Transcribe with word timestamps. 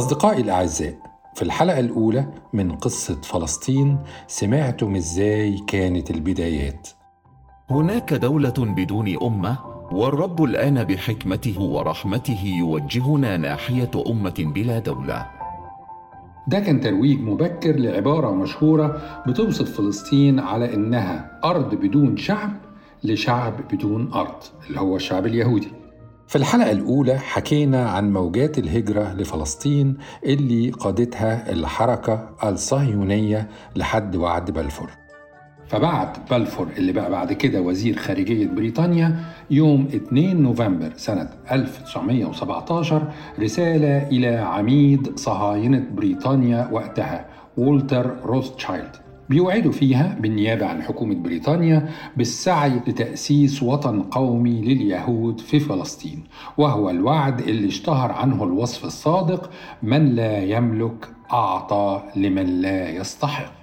أصدقائي 0.00 0.40
الأعزاء 0.40 0.94
في 1.34 1.42
الحلقة 1.42 1.80
الأولى 1.80 2.26
من 2.52 2.72
قصة 2.72 3.20
فلسطين 3.20 3.98
سمعتم 4.26 4.96
إزاي 4.96 5.58
كانت 5.66 6.10
البدايات. 6.10 6.88
هناك 7.70 8.14
دولة 8.14 8.54
بدون 8.58 9.16
أمة 9.22 9.58
والرب 9.92 10.44
الآن 10.44 10.84
بحكمته 10.84 11.60
ورحمته 11.60 12.44
يوجهنا 12.44 13.36
ناحية 13.36 13.90
أمة 14.06 14.34
بلا 14.38 14.78
دولة. 14.78 15.26
ده 16.48 16.60
كان 16.60 16.80
ترويج 16.80 17.20
مبكر 17.20 17.76
لعبارة 17.76 18.30
مشهورة 18.30 19.00
بتوصف 19.26 19.76
فلسطين 19.76 20.40
على 20.40 20.74
إنها 20.74 21.40
أرض 21.44 21.74
بدون 21.74 22.16
شعب 22.16 22.50
لشعب 23.04 23.54
بدون 23.72 24.12
أرض 24.12 24.42
اللي 24.68 24.80
هو 24.80 24.96
الشعب 24.96 25.26
اليهودي. 25.26 25.79
في 26.30 26.36
الحلقة 26.36 26.70
الأولى 26.70 27.18
حكينا 27.18 27.90
عن 27.90 28.12
موجات 28.12 28.58
الهجرة 28.58 29.12
لفلسطين 29.14 29.96
اللي 30.24 30.70
قادتها 30.70 31.52
الحركة 31.52 32.30
الصهيونية 32.44 33.48
لحد 33.76 34.16
وعد 34.16 34.50
بلفور. 34.50 34.90
فبعت 35.68 36.30
بلفور 36.30 36.68
اللي 36.78 36.92
بقى 36.92 37.10
بعد 37.10 37.32
كده 37.32 37.60
وزير 37.60 37.96
خارجية 37.96 38.46
بريطانيا 38.46 39.16
يوم 39.50 39.88
2 39.94 40.42
نوفمبر 40.42 40.92
سنة 40.96 41.28
1917 41.52 43.02
رسالة 43.40 44.08
إلى 44.08 44.36
عميد 44.36 45.18
صهاينة 45.18 45.84
بريطانيا 45.94 46.68
وقتها 46.72 47.26
وولتر 47.56 48.16
روثشايلد 48.24 48.96
بيوعدوا 49.30 49.72
فيها 49.72 50.16
بالنيابة 50.20 50.66
عن 50.66 50.82
حكومة 50.82 51.14
بريطانيا 51.14 51.88
بالسعي 52.16 52.80
لتأسيس 52.86 53.62
وطن 53.62 54.02
قومي 54.02 54.60
لليهود 54.60 55.40
في 55.40 55.60
فلسطين 55.60 56.24
وهو 56.58 56.90
الوعد 56.90 57.40
اللي 57.40 57.68
اشتهر 57.68 58.12
عنه 58.12 58.44
الوصف 58.44 58.84
الصادق 58.84 59.50
من 59.82 60.14
لا 60.14 60.42
يملك 60.42 61.08
أعطى 61.32 62.02
لمن 62.16 62.60
لا 62.60 62.90
يستحق 62.90 63.60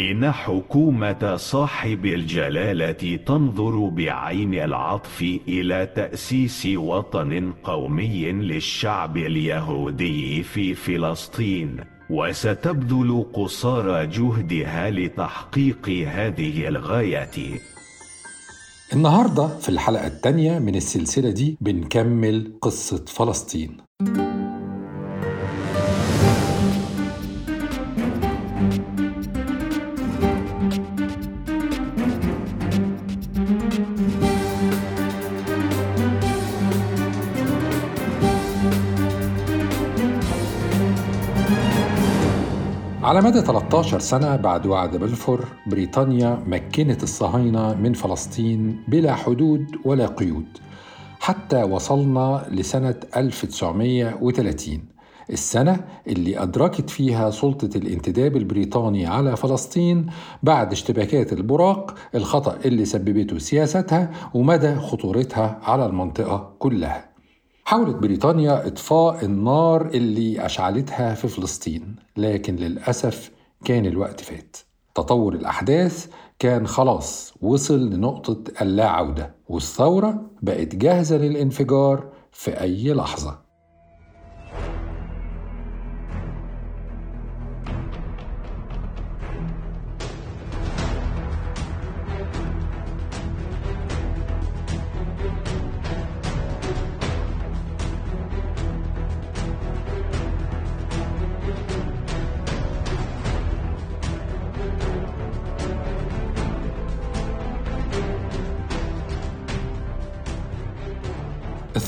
إن 0.00 0.32
حكومة 0.32 1.36
صاحب 1.36 2.06
الجلالة 2.06 3.16
تنظر 3.16 3.88
بعين 3.88 4.54
العطف 4.54 5.38
إلى 5.48 5.88
تأسيس 5.96 6.66
وطن 6.76 7.52
قومي 7.64 8.32
للشعب 8.32 9.16
اليهودي 9.16 10.42
في 10.42 10.74
فلسطين. 10.74 11.97
وستبذل 12.10 13.24
قصارى 13.32 14.06
جهدها 14.06 14.90
لتحقيق 14.90 15.88
هذه 15.88 16.68
الغاية. 16.68 17.60
النهاردة 18.92 19.48
في 19.48 19.68
الحلقة 19.68 20.06
الثانية 20.06 20.58
من 20.58 20.74
السلسلة 20.74 21.30
دي 21.30 21.58
بنكمل 21.60 22.52
قصة 22.62 23.04
فلسطين. 23.04 23.76
على 43.18 43.26
مدى 43.26 43.40
13 43.40 43.98
سنة 43.98 44.36
بعد 44.36 44.66
وعد 44.66 44.96
بلفور 44.96 45.44
بريطانيا 45.66 46.42
مكنت 46.46 47.02
الصهاينة 47.02 47.74
من 47.74 47.92
فلسطين 47.92 48.82
بلا 48.88 49.14
حدود 49.14 49.66
ولا 49.84 50.06
قيود. 50.06 50.58
حتى 51.20 51.62
وصلنا 51.62 52.46
لسنة 52.50 52.94
1930 53.16 54.84
السنة 55.30 55.84
اللي 56.06 56.42
أدركت 56.42 56.90
فيها 56.90 57.30
سلطة 57.30 57.76
الانتداب 57.76 58.36
البريطاني 58.36 59.06
على 59.06 59.36
فلسطين 59.36 60.06
بعد 60.42 60.72
اشتباكات 60.72 61.32
البراق 61.32 61.94
الخطأ 62.14 62.58
اللي 62.64 62.84
سببته 62.84 63.38
سياستها 63.38 64.10
ومدى 64.34 64.74
خطورتها 64.74 65.58
على 65.62 65.86
المنطقة 65.86 66.54
كلها. 66.58 67.17
حاولت 67.68 67.96
بريطانيا 67.96 68.66
إطفاء 68.66 69.24
النار 69.24 69.86
اللي 69.86 70.46
أشعلتها 70.46 71.14
في 71.14 71.28
فلسطين 71.28 71.96
لكن 72.16 72.56
للأسف 72.56 73.30
كان 73.64 73.86
الوقت 73.86 74.20
فات. 74.20 74.56
تطور 74.94 75.34
الأحداث 75.34 76.06
كان 76.38 76.66
خلاص 76.66 77.34
وصل 77.40 77.90
لنقطة 77.90 78.44
اللا 78.62 78.88
عودة 78.88 79.34
والثورة 79.48 80.30
بقت 80.42 80.74
جاهزة 80.74 81.16
للانفجار 81.16 82.12
في 82.32 82.60
أي 82.60 82.92
لحظة. 82.92 83.38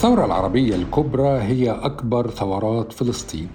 الثورة 0.00 0.24
العربية 0.24 0.74
الكبرى 0.74 1.28
هي 1.28 1.70
أكبر 1.70 2.30
ثورات 2.30 2.92
فلسطين 2.92 3.48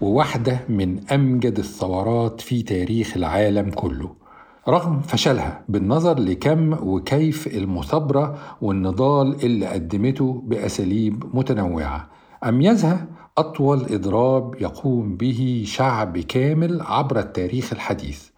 وواحدة 0.00 0.60
من 0.68 1.08
أمجد 1.08 1.58
الثورات 1.58 2.40
في 2.40 2.62
تاريخ 2.62 3.16
العالم 3.16 3.70
كله 3.70 4.10
رغم 4.68 5.00
فشلها 5.00 5.64
بالنظر 5.68 6.18
لكم 6.18 6.72
وكيف 6.72 7.46
المثابرة 7.46 8.38
والنضال 8.60 9.44
اللي 9.44 9.66
قدمته 9.66 10.42
بأساليب 10.46 11.24
متنوعة. 11.34 12.08
أميزها 12.44 13.06
أطول 13.38 13.86
إضراب 13.90 14.54
يقوم 14.60 15.16
به 15.16 15.64
شعب 15.66 16.18
كامل 16.18 16.82
عبر 16.82 17.18
التاريخ 17.18 17.72
الحديث. 17.72 18.28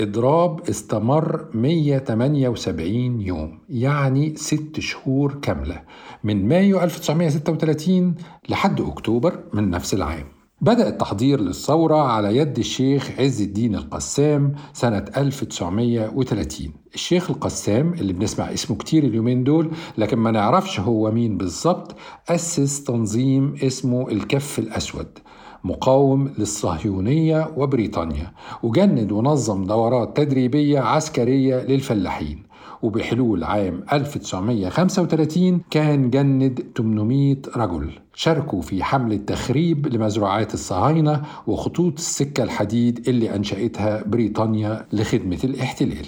إضراب 0.00 0.68
استمر 0.68 1.46
178 1.54 3.20
يوم 3.20 3.58
يعني 3.68 4.36
ست 4.36 4.80
شهور 4.80 5.34
كاملة 5.34 5.82
من 6.24 6.48
مايو 6.48 6.80
1936 6.80 8.14
لحد 8.48 8.80
أكتوبر 8.80 9.38
من 9.52 9.70
نفس 9.70 9.94
العام. 9.94 10.24
بدأ 10.60 10.88
التحضير 10.88 11.40
للثورة 11.40 11.96
على 11.96 12.36
يد 12.36 12.58
الشيخ 12.58 13.10
عز 13.18 13.42
الدين 13.42 13.74
القسام 13.74 14.54
سنة 14.72 15.04
1930 15.16 16.72
الشيخ 16.94 17.30
القسام 17.30 17.92
اللي 17.92 18.12
بنسمع 18.12 18.52
اسمه 18.52 18.76
كتير 18.76 19.04
اليومين 19.04 19.44
دول 19.44 19.70
لكن 19.98 20.18
ما 20.18 20.30
نعرفش 20.30 20.80
هو 20.80 21.10
مين 21.10 21.36
بالظبط 21.36 21.96
أسس 22.28 22.84
تنظيم 22.84 23.54
اسمه 23.62 24.08
الكف 24.08 24.58
الأسود. 24.58 25.18
مقاوم 25.64 26.32
للصهيونية 26.38 27.50
وبريطانيا 27.56 28.32
وجند 28.62 29.12
ونظم 29.12 29.64
دورات 29.64 30.16
تدريبية 30.16 30.80
عسكرية 30.80 31.56
للفلاحين. 31.56 32.48
وبحلول 32.82 33.44
عام 33.44 33.84
1935 33.92 35.60
كان 35.70 36.10
جند 36.10 36.64
800 36.76 37.36
رجل. 37.56 37.90
شاركوا 38.14 38.62
في 38.62 38.84
حملة 38.84 39.16
تخريب 39.16 39.86
لمزروعات 39.86 40.54
الصهاينة 40.54 41.22
وخطوط 41.46 41.92
السكة 41.98 42.42
الحديد 42.42 43.08
اللي 43.08 43.34
أنشأتها 43.34 44.02
بريطانيا 44.06 44.86
لخدمة 44.92 45.38
الاحتلال. 45.44 46.06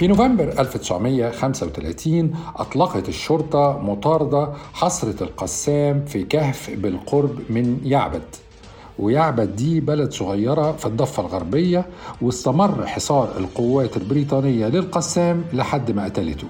في 0.00 0.06
نوفمبر 0.06 0.54
1935 0.58 2.34
أطلقت 2.56 3.08
الشرطة 3.08 3.78
مطاردة 3.78 4.48
حصرة 4.72 5.22
القسام 5.22 6.04
في 6.04 6.22
كهف 6.22 6.70
بالقرب 6.70 7.38
من 7.50 7.80
يعبد. 7.84 8.22
ويعبد 8.98 9.56
دي 9.56 9.80
بلد 9.80 10.12
صغيرة 10.12 10.72
في 10.72 10.86
الضفة 10.86 11.22
الغربية 11.22 11.86
واستمر 12.22 12.86
حصار 12.86 13.38
القوات 13.38 13.96
البريطانية 13.96 14.66
للقسام 14.66 15.44
لحد 15.52 15.90
ما 15.90 16.04
قتلته. 16.04 16.48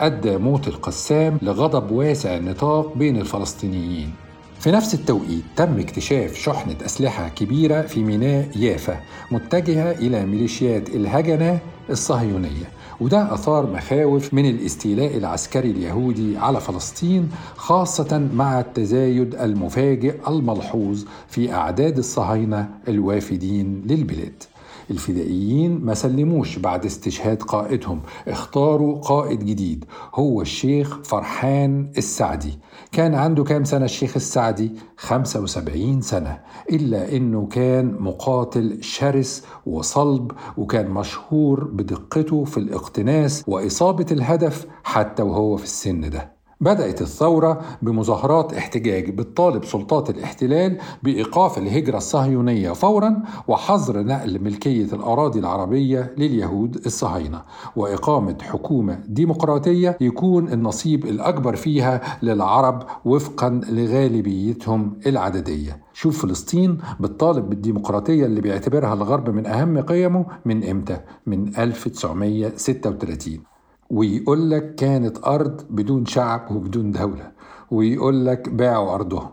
أدى 0.00 0.36
موت 0.36 0.68
القسام 0.68 1.38
لغضب 1.42 1.90
واسع 1.90 2.36
النطاق 2.36 2.94
بين 2.96 3.16
الفلسطينيين. 3.16 4.14
في 4.60 4.70
نفس 4.70 4.94
التوقيت 4.94 5.44
تم 5.56 5.78
اكتشاف 5.80 6.34
شحنة 6.34 6.76
أسلحة 6.84 7.28
كبيرة 7.28 7.82
في 7.82 8.00
ميناء 8.02 8.48
يافا 8.56 9.00
متجهة 9.30 9.90
إلى 9.90 10.26
ميليشيات 10.26 10.88
الهجنة 10.88 11.58
الصهيونية. 11.90 12.81
وده 13.00 13.34
أثار 13.34 13.66
مخاوف 13.70 14.34
من 14.34 14.46
الاستيلاء 14.46 15.16
العسكري 15.16 15.70
اليهودي 15.70 16.38
على 16.38 16.60
فلسطين 16.60 17.28
خاصة 17.56 18.28
مع 18.34 18.60
التزايد 18.60 19.34
المفاجئ 19.34 20.28
الملحوظ 20.28 21.04
في 21.28 21.52
أعداد 21.52 21.98
الصهاينة 21.98 22.68
الوافدين 22.88 23.82
للبلاد. 23.86 24.42
الفدائيين 24.90 25.80
ما 25.84 25.94
سلموش 25.94 26.58
بعد 26.58 26.84
استشهاد 26.84 27.42
قائدهم 27.42 28.00
اختاروا 28.28 29.00
قائد 29.00 29.44
جديد 29.44 29.84
هو 30.14 30.42
الشيخ 30.42 30.98
فرحان 31.04 31.90
السعدي. 31.98 32.58
كان 32.92 33.14
عنده 33.14 33.44
كام 33.44 33.64
سنة 33.64 33.84
الشيخ 33.84 34.12
السعدي؟ 34.16 34.72
75 34.96 36.00
سنة 36.00 36.40
إلا 36.70 37.16
أنه 37.16 37.46
كان 37.46 37.96
مقاتل 38.00 38.82
شرس 38.82 39.44
وصلب 39.66 40.32
وكان 40.56 40.90
مشهور 40.90 41.64
بدقته 41.64 42.44
في 42.44 42.58
الاقتناص 42.58 43.42
وإصابة 43.46 44.06
الهدف 44.10 44.66
حتى 44.84 45.22
وهو 45.22 45.56
في 45.56 45.64
السن 45.64 46.10
ده 46.10 46.31
بدأت 46.62 47.02
الثورة 47.02 47.60
بمظاهرات 47.82 48.52
احتجاج 48.54 49.10
بتطالب 49.10 49.64
سلطات 49.64 50.10
الاحتلال 50.10 50.78
بإيقاف 51.02 51.58
الهجرة 51.58 51.96
الصهيونية 51.96 52.70
فورا 52.72 53.22
وحظر 53.48 54.02
نقل 54.02 54.40
ملكية 54.44 54.84
الأراضي 54.84 55.38
العربية 55.38 56.14
لليهود 56.18 56.76
الصهاينة. 56.86 57.42
وإقامة 57.76 58.38
حكومة 58.42 59.00
ديمقراطية 59.08 59.96
يكون 60.00 60.52
النصيب 60.52 61.04
الأكبر 61.04 61.56
فيها 61.56 62.00
للعرب 62.22 62.82
وفقا 63.04 63.60
لغالبيتهم 63.70 65.00
العددية. 65.06 65.82
شوف 65.92 66.22
فلسطين 66.22 66.78
بتطالب 67.00 67.48
بالديمقراطية 67.50 68.26
اللي 68.26 68.40
بيعتبرها 68.40 68.94
الغرب 68.94 69.30
من 69.30 69.46
أهم 69.46 69.80
قيمه 69.80 70.26
من 70.44 70.64
إمتى؟ 70.64 71.00
من 71.26 71.56
1936 71.58 73.51
ويقول 73.92 74.50
لك 74.50 74.74
كانت 74.74 75.26
أرض 75.26 75.60
بدون 75.70 76.06
شعب 76.06 76.56
وبدون 76.56 76.92
دولة 76.92 77.30
ويقول 77.70 78.26
لك 78.26 78.48
باعوا 78.48 78.94
أرضهم. 78.94 79.28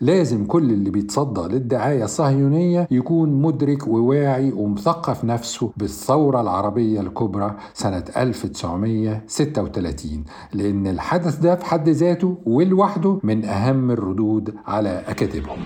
لازم 0.00 0.44
كل 0.46 0.70
اللي 0.72 0.90
بيتصدى 0.90 1.54
للدعاية 1.54 2.04
الصهيونية 2.04 2.88
يكون 2.90 3.42
مدرك 3.42 3.86
وواعي 3.86 4.52
ومثقف 4.52 5.24
نفسه 5.24 5.70
بالثورة 5.76 6.40
العربية 6.40 7.00
الكبرى 7.00 7.54
سنة 7.74 8.04
1936 8.16 10.24
لأن 10.52 10.86
الحدث 10.86 11.38
ده 11.38 11.54
في 11.56 11.64
حد 11.64 11.88
ذاته 11.88 12.36
ولوحده 12.46 13.18
من 13.22 13.44
أهم 13.44 13.90
الردود 13.90 14.54
على 14.66 15.02
أكاذيبهم 15.08 15.58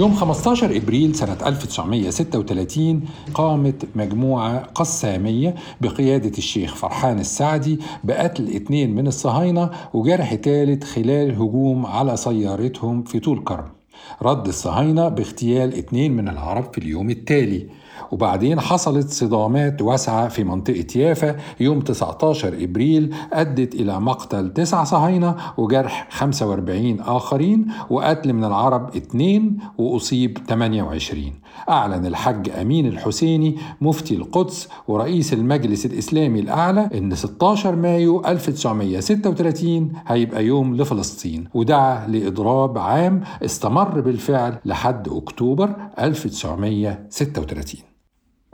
يوم 0.00 0.14
15 0.14 0.76
إبريل 0.76 1.14
سنة 1.14 1.36
1936 1.46 3.04
قامت 3.34 3.88
مجموعة 3.94 4.58
قسامية 4.58 5.54
بقيادة 5.80 6.38
الشيخ 6.38 6.74
فرحان 6.74 7.18
السعدي 7.18 7.78
بقتل 8.04 8.48
اثنين 8.56 8.94
من 8.94 9.06
الصهاينة 9.06 9.70
وجرح 9.94 10.34
ثالث 10.34 10.84
خلال 10.84 11.30
هجوم 11.30 11.86
على 11.86 12.16
سيارتهم 12.16 13.02
في 13.02 13.20
طول 13.20 13.44
كرم. 13.44 13.79
رد 14.22 14.48
الصهاينة 14.48 15.08
باغتيال 15.08 15.78
اثنين 15.78 16.16
من 16.16 16.28
العرب 16.28 16.64
في 16.72 16.78
اليوم 16.78 17.10
التالي. 17.10 17.66
وبعدين 18.12 18.60
حصلت 18.60 19.10
صدامات 19.10 19.82
واسعة 19.82 20.28
في 20.28 20.44
منطقة 20.44 20.86
يافا 20.96 21.36
يوم 21.60 21.80
19 21.80 22.48
إبريل 22.60 23.14
أدت 23.32 23.74
إلى 23.74 24.00
مقتل 24.00 24.52
تسع 24.52 24.84
صهاينة 24.84 25.36
وجرح 25.56 26.08
45 26.10 27.00
آخرين 27.00 27.66
وقتل 27.90 28.32
من 28.32 28.44
العرب 28.44 28.96
اثنين 28.96 29.58
وأصيب 29.78 30.38
28 30.48 31.32
أعلن 31.68 32.06
الحج 32.06 32.50
أمين 32.50 32.86
الحسيني 32.86 33.56
مفتي 33.80 34.14
القدس 34.14 34.68
ورئيس 34.88 35.32
المجلس 35.32 35.86
الإسلامي 35.86 36.40
الأعلى 36.40 36.90
إن 36.94 37.14
16 37.14 37.76
مايو 37.76 38.22
1936 38.26 39.92
هيبقى 40.06 40.44
يوم 40.46 40.76
لفلسطين 40.76 41.48
ودعا 41.54 42.06
لإضراب 42.08 42.78
عام 42.78 43.20
استمر 43.44 43.99
بالفعل 44.00 44.58
لحد 44.64 45.08
أكتوبر 45.08 45.74
1936 45.98 47.80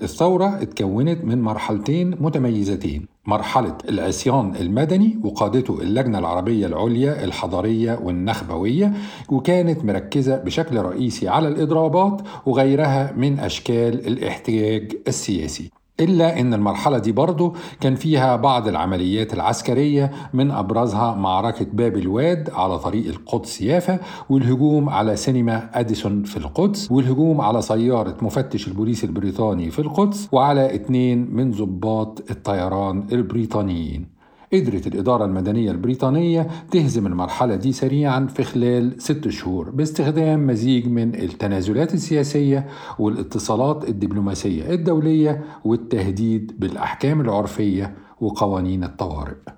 الثورة 0.03 0.63
اتكونت 0.63 1.25
من 1.25 1.43
مرحلتين 1.43 2.11
متميزتين 2.21 3.07
مرحلة 3.27 3.79
العصيان 3.89 4.57
المدني 4.57 5.19
وقادته 5.25 5.81
اللجنة 5.81 6.19
العربية 6.19 6.67
العليا 6.67 7.25
الحضرية 7.25 7.99
والنخبوية 8.03 8.93
وكانت 9.29 9.85
مركزة 9.85 10.37
بشكل 10.37 10.77
رئيسي 10.77 11.29
على 11.29 11.49
الإضرابات 11.49 12.23
وغيرها 12.47 13.13
من 13.17 13.39
أشكال 13.39 14.07
الاحتجاج 14.07 14.97
السياسي. 15.09 15.71
إلا 16.01 16.41
أن 16.41 16.55
المرحلة 16.55 16.99
دي 16.99 17.13
برضه 17.13 17.53
كان 17.81 17.95
فيها 17.95 18.37
بعض 18.37 18.69
العمليات 18.69 19.35
العسكرية 19.35 20.11
من 20.33 20.51
أبرزها 20.51 21.15
معركة 21.15 21.67
باب 21.73 21.97
الواد 21.97 22.51
على 22.51 22.79
طريق 22.79 23.07
القدس 23.07 23.63
يافا 23.63 23.99
والهجوم 24.31 24.89
على 24.89 25.17
سينما 25.17 25.71
أديسون 25.81 26.23
في 26.23 26.37
القدس 26.37 26.93
والهجوم 26.93 27.41
على 27.41 27.63
سيارة 27.63 28.17
مفتش 28.23 28.69
البوليس 28.69 29.05
البريطاني 29.05 29.71
في 29.71 29.79
القدس 29.79 30.29
وعلى 30.33 30.75
اثنين 30.75 31.35
من 31.35 31.51
ضباط 31.51 32.31
الطيران 32.31 33.07
البريطانيين. 33.13 34.16
قدرت 34.53 34.87
الإدارة 34.87 35.25
المدنية 35.25 35.71
البريطانية 35.71 36.47
تهزم 36.71 37.07
المرحلة 37.07 37.57
دي 37.57 37.73
سريعا 37.73 38.27
في 38.27 38.45
خلال 38.45 39.03
ست 39.03 39.29
شهور 39.29 39.71
باستخدام 39.71 40.47
مزيج 40.47 40.89
من 40.89 41.15
التنازلات 41.15 41.95
السياسية 41.95 42.67
والاتصالات 42.99 43.89
الدبلوماسية 43.89 44.75
الدولية 44.75 45.45
والتهديد 45.65 46.53
بالأحكام 46.59 47.21
العرفية 47.21 47.95
وقوانين 48.21 48.85
الطوارئ. 48.85 49.56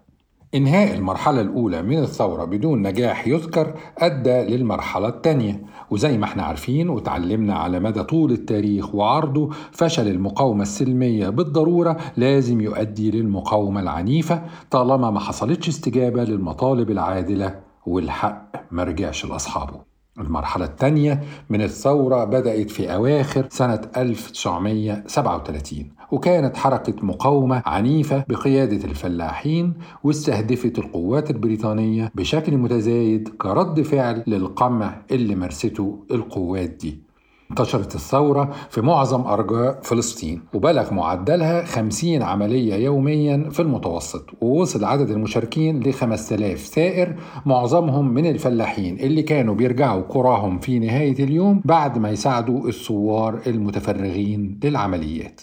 إنهاء 0.55 0.95
المرحلة 0.95 1.41
الأولى 1.41 1.83
من 1.83 1.99
الثورة 1.99 2.45
بدون 2.45 2.83
نجاح 2.83 3.27
يذكر 3.29 3.75
أدى 3.99 4.57
للمرحلة 4.57 5.09
الثانية. 5.09 5.63
وزي 5.91 6.19
ما 6.19 6.25
إحنا 6.25 6.43
عارفين 6.43 6.89
وتعلمنا 6.89 7.55
على 7.55 7.81
مدى 7.81 8.03
طول 8.03 8.33
التاريخ 8.33 8.95
وعرضه 8.95 9.51
فشل 9.73 10.09
المقاومة 10.09 10.63
السلمية 10.63 11.29
بالضرورة 11.29 11.97
لازم 12.17 12.61
يؤدي 12.61 13.11
للمقاومة 13.11 13.81
العنيفة 13.81 14.43
طالما 14.71 15.11
ما 15.11 15.21
حصلتش 15.21 15.69
استجابة 15.69 16.25
للمطالب 16.25 16.91
العادلة 16.91 17.61
والحق 17.87 18.53
مرجعش 18.73 19.25
لأصحابه. 19.25 19.88
المرحلة 20.21 20.65
الثانية 20.65 21.23
من 21.51 21.63
الثورة 21.63 22.25
بدأت 22.25 22.71
في 22.71 22.95
أواخر 22.95 23.47
سنة 23.51 23.81
1937 23.97 25.91
وكانت 26.13 26.57
حركة 26.57 26.95
مقاومة 27.07 27.63
عنيفة 27.67 28.25
بقيادة 28.29 28.85
الفلاحين 28.85 29.75
واستهدفت 30.05 30.79
القوات 30.79 31.31
البريطانية 31.31 32.13
بشكل 32.15 32.57
متزايد 32.57 33.29
كرد 33.29 33.83
فعل 33.83 34.25
للقمع 34.27 35.03
اللي 35.11 35.35
مارسته 35.35 36.05
القوات 36.11 36.71
دي. 36.71 37.08
انتشرت 37.51 37.95
الثورة 37.95 38.51
في 38.71 38.81
معظم 38.81 39.21
أرجاء 39.21 39.81
فلسطين 39.83 40.43
وبلغ 40.55 40.95
معدلها 40.95 41.65
50 41.65 42.23
عملية 42.23 42.75
يوميا 42.75 43.49
في 43.51 43.61
المتوسط 43.63 44.31
ووصل 44.41 44.85
عدد 44.85 45.11
المشاركين 45.11 45.81
ل 45.81 45.93
5000 45.93 46.67
ثائر 46.67 47.15
معظمهم 47.47 48.15
من 48.15 48.27
الفلاحين 48.27 48.99
اللي 48.99 49.23
كانوا 49.23 49.55
بيرجعوا 49.55 50.03
قراهم 50.03 50.59
في 50.59 50.79
نهاية 50.79 51.25
اليوم 51.25 51.63
بعد 51.65 51.99
ما 51.99 52.11
يساعدوا 52.11 52.69
الثوار 52.69 53.41
المتفرغين 53.47 54.61
للعمليات. 54.65 55.41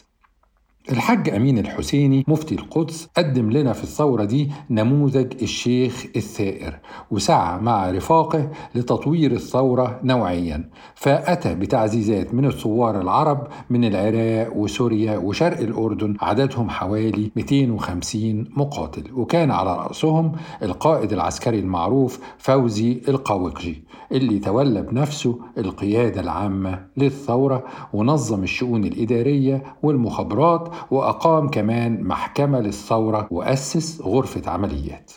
الحاج 0.92 1.30
أمين 1.30 1.58
الحسيني 1.58 2.25
مفتي 2.27 2.56
القدس 2.56 3.10
قدم 3.18 3.51
لنا 3.51 3.74
في 3.74 3.84
الثورة 3.84 4.24
دي 4.24 4.51
نموذج 4.70 5.34
الشيخ 5.42 6.06
الثائر 6.15 6.80
وسعى 7.12 7.60
مع 7.62 7.89
رفاقه 7.92 8.50
لتطوير 8.75 9.32
الثورة 9.32 10.00
نوعيا. 10.04 10.70
فأتى 10.96 11.56
بتعزيزات 11.56 12.34
من 12.34 12.46
الثوار 12.46 13.01
العرب 13.01 13.48
من 13.70 13.86
العراق 13.86 14.58
وسوريا 14.58 15.18
وشرق 15.18 15.60
الأردن 15.60 16.15
عددهم 16.22 16.70
حوالي 16.70 17.32
250 17.36 18.46
مقاتل. 18.58 19.04
وكان 19.13 19.51
على 19.51 19.75
رأسهم 19.75 20.32
القائد 20.63 21.13
العسكري 21.13 21.60
المعروف 21.60 22.20
فوزي 22.38 23.01
القاوقجي 23.08 23.84
اللي 24.12 24.39
تولى 24.39 24.82
بنفسه 24.82 25.39
القيادة 25.58 26.22
العامة 26.22 26.86
للثورة 26.98 27.63
ونظم 27.94 28.44
الشؤون 28.44 28.84
الإدارية 28.84 29.63
والمخابرات 29.84 30.75
وأقام 30.91 31.50
كمان 31.50 32.03
محكمة 32.03 32.60
للثورة 32.60 33.27
وأسس 33.32 34.01
غرفة 34.01 34.51
عمليات. 34.51 35.12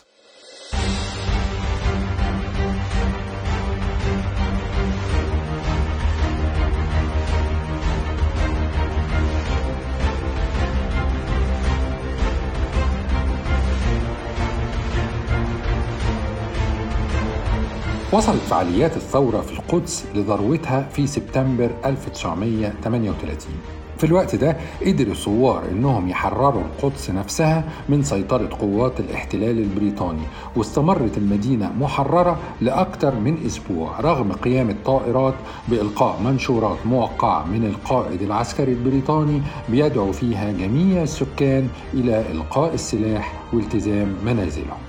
وصلت 18.13 18.41
فعاليات 18.41 18.97
الثورة 18.97 19.41
في 19.41 19.51
القدس 19.51 20.05
لذروتها 20.15 20.81
في 20.81 21.07
سبتمبر 21.07 21.71
1938 21.85 23.78
في 23.99 24.05
الوقت 24.05 24.35
ده 24.35 24.57
قدر 24.85 25.07
الثوار 25.07 25.63
إنهم 25.71 26.09
يحرروا 26.09 26.61
القدس 26.61 27.09
نفسها 27.09 27.63
من 27.89 28.03
سيطرة 28.03 28.49
قوات 28.61 28.99
الاحتلال 28.99 29.59
البريطاني 29.59 30.21
واستمرت 30.55 31.17
المدينة 31.17 31.71
محررة 31.79 32.37
لأكثر 32.61 33.15
من 33.15 33.37
أسبوع 33.45 33.99
رغم 33.99 34.31
قيام 34.31 34.69
الطائرات 34.69 35.33
بإلقاء 35.67 36.21
منشورات 36.21 36.77
موقعة 36.85 37.45
من 37.45 37.65
القائد 37.65 38.21
العسكري 38.21 38.71
البريطاني 38.71 39.41
بيدعو 39.69 40.11
فيها 40.11 40.51
جميع 40.51 41.03
السكان 41.03 41.67
إلى 41.93 42.31
إلقاء 42.31 42.73
السلاح 42.73 43.33
والتزام 43.53 44.15
منازلهم. 44.25 44.88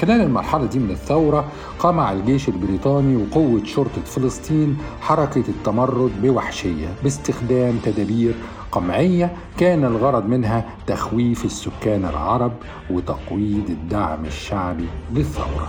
خلال 0.00 0.20
المرحلة 0.20 0.66
دي 0.66 0.78
من 0.78 0.90
الثورة 0.90 1.44
قمع 1.78 2.12
الجيش 2.12 2.48
البريطاني 2.48 3.16
وقوة 3.16 3.64
شرطة 3.64 4.02
فلسطين 4.04 4.78
حركة 5.00 5.44
التمرد 5.48 6.10
بوحشية 6.22 6.88
باستخدام 7.02 7.78
تدابير 7.84 8.34
قمعية 8.72 9.32
كان 9.58 9.84
الغرض 9.84 10.26
منها 10.26 10.64
تخويف 10.86 11.44
السكان 11.44 12.04
العرب 12.04 12.52
وتقويض 12.90 13.70
الدعم 13.70 14.24
الشعبي 14.24 14.88
للثورة. 15.14 15.68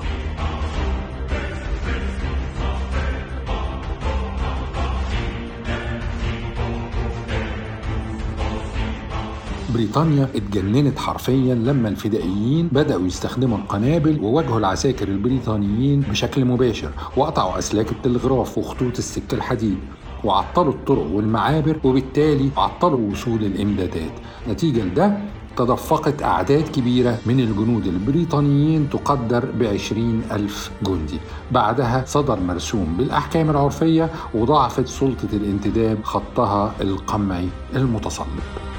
بريطانيا 9.73 10.27
اتجننت 10.35 10.99
حرفيا 10.99 11.55
لما 11.55 11.89
الفدائيين 11.89 12.67
بدأوا 12.71 13.07
يستخدموا 13.07 13.57
القنابل 13.57 14.19
وواجهوا 14.21 14.59
العساكر 14.59 15.07
البريطانيين 15.07 15.99
بشكل 15.99 16.45
مباشر 16.45 16.91
وقطعوا 17.17 17.59
أسلاك 17.59 17.91
التلغراف 17.91 18.57
وخطوط 18.57 18.97
السكة 18.97 19.35
الحديد 19.35 19.77
وعطلوا 20.23 20.73
الطرق 20.73 21.07
والمعابر 21.11 21.79
وبالتالي 21.83 22.49
عطلوا 22.57 23.11
وصول 23.11 23.43
الإمدادات. 23.45 24.11
نتيجة 24.49 24.83
لده 24.83 25.17
تدفقت 25.57 26.23
أعداد 26.23 26.63
كبيرة 26.63 27.17
من 27.25 27.39
الجنود 27.39 27.85
البريطانيين 27.85 28.89
تقدر 28.89 29.45
بعشرين 29.59 30.21
ألف 30.31 30.71
جندي. 30.83 31.19
بعدها 31.51 32.03
صدر 32.07 32.39
مرسوم 32.39 32.95
بالأحكام 32.97 33.49
العرفية 33.49 34.09
وضعفت 34.33 34.87
سلطة 34.87 35.27
الانتداب 35.33 36.03
خطها 36.03 36.73
القمعي 36.81 37.47
المتصلب. 37.75 38.70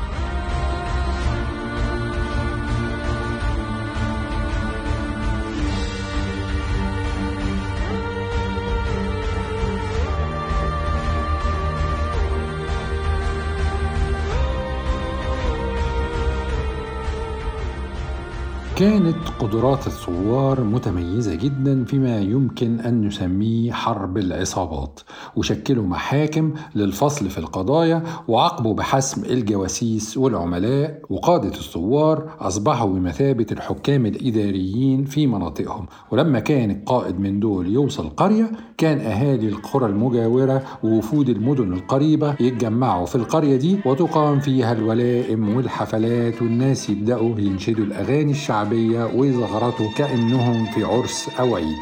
كانت 18.83 19.17
قدرات 19.41 19.87
الثوار 19.87 20.65
متميزة 20.65 21.35
جدا 21.35 21.85
فيما 21.85 22.19
يمكن 22.21 22.81
أن 22.81 23.07
نسميه 23.07 23.73
حرب 23.73 24.19
العصابات 24.19 25.01
وشكلوا 25.37 25.87
محاكم 25.87 26.53
للفصل 26.75 27.31
في 27.31 27.39
القضايا 27.39 28.03
وعاقبوا 28.29 28.75
بحسم 28.75 29.25
الجواسيس 29.25 30.19
والعملاء 30.19 31.03
وقادة 31.11 31.49
الثوار 31.49 32.31
أصبحوا 32.41 32.93
بمثابة 32.93 33.47
الحكام 33.53 34.07
الإداريين 34.07 35.05
في 35.05 35.27
مناطقهم. 35.27 35.87
ولما 36.11 36.39
كان 36.41 36.71
القائد 36.71 37.21
من 37.21 37.41
دول 37.41 37.67
يوصل 37.67 38.09
قرية 38.09 38.51
كان 38.79 38.99
أهالي 38.99 39.49
القرى 39.49 39.87
المجاورة 39.87 40.63
ووفود 40.83 41.29
المدن 41.29 41.73
القريبة 41.73 42.37
يتجمعوا 42.41 43.07
في 43.07 43.15
القرية 43.15 43.57
دي 43.57 43.79
وتقام 43.87 44.41
فيها 44.41 44.73
الولائم 44.73 45.57
والحفلات 45.57 46.43
والناس 46.43 46.91
يبدأوا 46.91 47.41
ينشدوا 47.41 47.85
الأغاني 47.85 48.31
الشعبية 48.31 48.72
ويزغرطوا 49.15 49.91
كأنهم 49.97 50.65
في 50.65 50.85
عرس 50.85 51.31
أو 51.41 51.57
عيد 51.57 51.79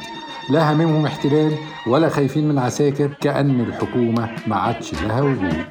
لا 0.50 0.72
هممهم 0.72 1.06
احتلال 1.06 1.52
ولا 1.86 2.08
خايفين 2.08 2.48
من 2.48 2.58
عساكر 2.58 3.08
كأن 3.20 3.60
الحكومة 3.60 4.30
ما 4.46 4.56
عادش 4.56 4.94
لها 4.94 5.22
وجود. 5.22 5.66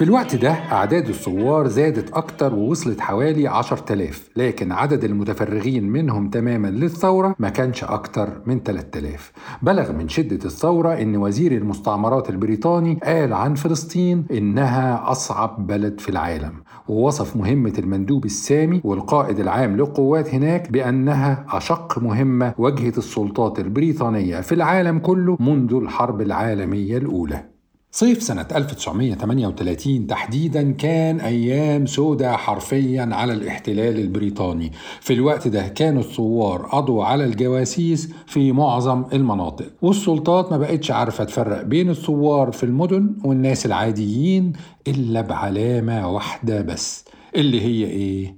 في 0.00 0.06
الوقت 0.06 0.36
ده 0.36 0.50
أعداد 0.50 1.08
الثوار 1.08 1.68
زادت 1.68 2.12
أكتر 2.12 2.54
ووصلت 2.54 3.00
حوالي 3.00 3.48
10000 3.48 4.28
لكن 4.36 4.72
عدد 4.72 5.04
المتفرغين 5.04 5.88
منهم 5.88 6.30
تماما 6.30 6.68
للثورة 6.68 7.34
ما 7.38 7.48
كانش 7.48 7.84
أكتر 7.84 8.28
من 8.46 8.60
3000 8.62 9.32
بلغ 9.62 9.92
من 9.92 10.08
شدة 10.08 10.44
الثورة 10.44 10.88
إن 10.88 11.16
وزير 11.16 11.52
المستعمرات 11.52 12.30
البريطاني 12.30 12.98
قال 13.04 13.32
عن 13.32 13.54
فلسطين 13.54 14.24
إنها 14.30 15.10
أصعب 15.10 15.66
بلد 15.66 16.00
في 16.00 16.08
العالم 16.08 16.52
ووصف 16.88 17.36
مهمة 17.36 17.74
المندوب 17.78 18.24
السامي 18.24 18.80
والقائد 18.84 19.40
العام 19.40 19.76
للقوات 19.76 20.34
هناك 20.34 20.70
بأنها 20.70 21.44
أشق 21.48 21.98
مهمة 21.98 22.54
واجهت 22.58 22.98
السلطات 22.98 23.58
البريطانية 23.58 24.40
في 24.40 24.54
العالم 24.54 24.98
كله 24.98 25.36
منذ 25.40 25.74
الحرب 25.74 26.20
العالمية 26.20 26.96
الأولى. 26.96 27.49
صيف 27.92 28.22
سنة 28.22 28.46
1938 28.54 30.06
تحديدا 30.06 30.72
كان 30.72 31.20
أيام 31.20 31.86
سودة 31.86 32.36
حرفيا 32.36 33.08
على 33.12 33.32
الاحتلال 33.32 33.98
البريطاني. 34.00 34.72
في 35.00 35.12
الوقت 35.12 35.48
ده 35.48 35.68
كانوا 35.68 36.02
الثوار 36.02 36.62
قضوا 36.66 37.04
على 37.04 37.24
الجواسيس 37.24 38.10
في 38.26 38.52
معظم 38.52 39.04
المناطق. 39.12 39.66
والسلطات 39.82 40.52
ما 40.52 40.58
بقتش 40.58 40.90
عارفة 40.90 41.24
تفرق 41.24 41.62
بين 41.62 41.90
الثوار 41.90 42.52
في 42.52 42.62
المدن 42.62 43.16
والناس 43.24 43.66
العاديين 43.66 44.52
إلا 44.88 45.20
بعلامة 45.20 46.10
واحدة 46.10 46.62
بس 46.62 47.04
اللي 47.36 47.60
هي 47.60 47.84
إيه؟ 47.90 48.36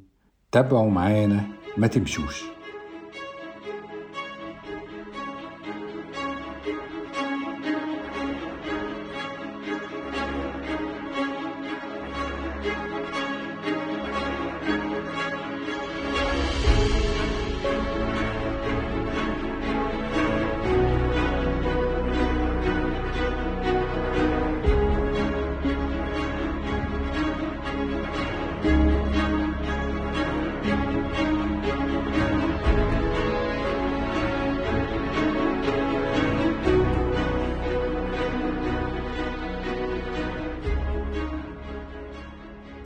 تابعوا 0.52 0.90
معانا 0.90 1.40
ما 1.76 1.86
تمشوش. 1.86 2.51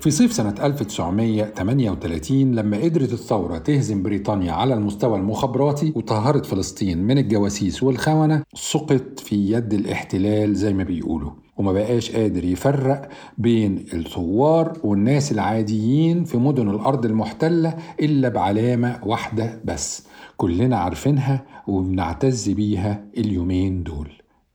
في 0.06 0.12
صيف 0.12 0.32
سنة 0.32 0.54
1938 0.62 2.54
لما 2.54 2.76
قدرت 2.76 3.12
الثورة 3.12 3.58
تهزم 3.58 4.02
بريطانيا 4.02 4.52
على 4.52 4.75
المستوى 4.75 5.18
المخابراتي 5.18 5.92
وطهرت 5.96 6.46
فلسطين 6.46 6.98
من 6.98 7.18
الجواسيس 7.18 7.82
والخونة 7.82 8.42
سقط 8.54 9.20
في 9.20 9.52
يد 9.52 9.75
الاحتلال 9.75 10.54
زي 10.54 10.72
ما 10.75 10.84
بيقولوا. 10.84 11.30
وما 11.56 11.72
بقاش 11.72 12.10
قادر 12.10 12.44
يفرق 12.44 13.08
بين 13.38 13.84
الثوار 13.92 14.78
والناس 14.84 15.32
العاديين 15.32 16.25
في 16.25 16.36
مدن 16.38 16.70
الأرض 16.70 17.04
المحتلة 17.04 17.75
إلا 18.00 18.28
بعلامة 18.28 19.00
واحدة 19.04 19.60
بس 19.64 20.06
كلنا 20.36 20.76
عارفينها 20.76 21.44
وبنعتز 21.68 22.48
بيها 22.48 23.04
اليومين 23.16 23.82
دول 23.82 24.08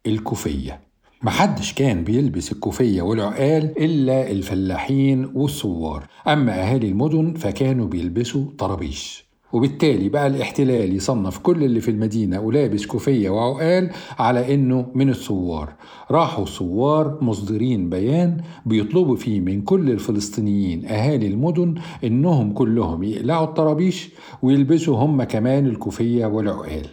الكوفية. 0.08 0.91
محدش 1.24 1.74
كان 1.74 2.04
بيلبس 2.04 2.52
الكوفية 2.52 3.02
والعقال 3.02 3.84
إلا 3.84 4.32
الفلاحين 4.32 5.32
والثوار. 5.34 6.04
أما 6.28 6.62
أهالي 6.62 6.88
المدن 6.90 7.34
فكانوا 7.34 7.88
بيلبسوا 7.88 8.46
طرابيش. 8.58 9.26
وبالتالي 9.54 10.10
بقى 10.10 10.28
الاحتلال 10.28 10.96
يصنف 10.96 11.38
كل 11.38 11.64
اللي 11.64 11.80
في 11.82 11.92
المدينة 11.92 12.40
ولابس 12.42 12.86
كوفية 12.86 13.30
وعقال 13.30 13.90
على 14.20 14.54
إنه 14.54 14.86
من 14.96 15.10
الثوار. 15.10 15.74
راحوا 16.12 16.46
ثوار 16.46 17.18
مصدرين 17.22 17.90
بيان 17.90 18.38
بيطلبوا 18.66 19.16
فيه 19.16 19.40
من 19.40 19.62
كل 19.62 19.90
الفلسطينيين 19.92 20.86
أهالي 20.86 21.28
المدن 21.28 21.76
إنهم 22.04 22.54
كلهم 22.54 23.04
يقلعوا 23.04 23.46
الطرابيش 23.46 24.10
ويلبسوا 24.42 24.98
هم 24.98 25.24
كمان 25.24 25.66
الكوفية 25.66 26.26
والعقال. 26.26 26.88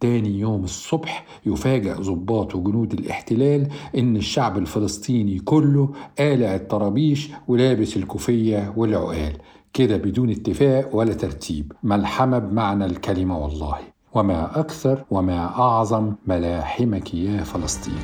تاني 0.00 0.38
يوم 0.38 0.64
الصبح 0.64 1.24
يفاجأ 1.46 1.94
ضباط 1.94 2.54
وجنود 2.54 2.92
الاحتلال 2.92 3.68
إن 3.98 4.16
الشعب 4.16 4.58
الفلسطيني 4.58 5.38
كله 5.38 5.88
قالع 6.18 6.54
الطرابيش 6.54 7.30
ولابس 7.48 7.96
الكوفية 7.96 8.72
والعقال. 8.76 9.36
كده 9.72 9.96
بدون 9.96 10.30
اتفاق 10.30 10.96
ولا 10.96 11.12
ترتيب. 11.14 11.72
ملحمة 11.82 12.38
بمعنى 12.38 12.84
الكلمة 12.84 13.38
والله. 13.38 13.76
وما 14.14 14.60
أكثر 14.60 15.04
وما 15.10 15.44
أعظم 15.46 16.12
ملاحمك 16.26 17.14
يا 17.14 17.42
فلسطين 17.44 18.00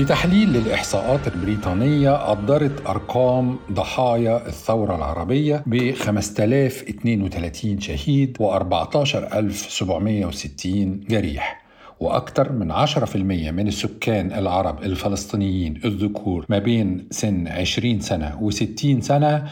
في 0.00 0.06
تحليل 0.06 0.52
للإحصاءات 0.52 1.28
البريطانية 1.28 2.10
قدرت 2.10 2.86
أرقام 2.86 3.58
ضحايا 3.72 4.46
الثورة 4.46 4.96
العربية 4.96 5.62
ب 5.66 5.92
5032 5.92 7.80
شهيد 7.80 8.36
و 8.40 8.50
14760 8.50 11.00
جريح 11.00 11.62
وأكثر 12.00 12.52
من 12.52 12.72
10% 12.72 13.16
من 13.16 13.68
السكان 13.68 14.32
العرب 14.32 14.82
الفلسطينيين 14.82 15.80
الذكور 15.84 16.46
ما 16.48 16.58
بين 16.58 17.08
سن 17.10 17.48
20 17.48 18.00
سنة 18.00 18.50
و60 18.50 19.00
سنة 19.00 19.48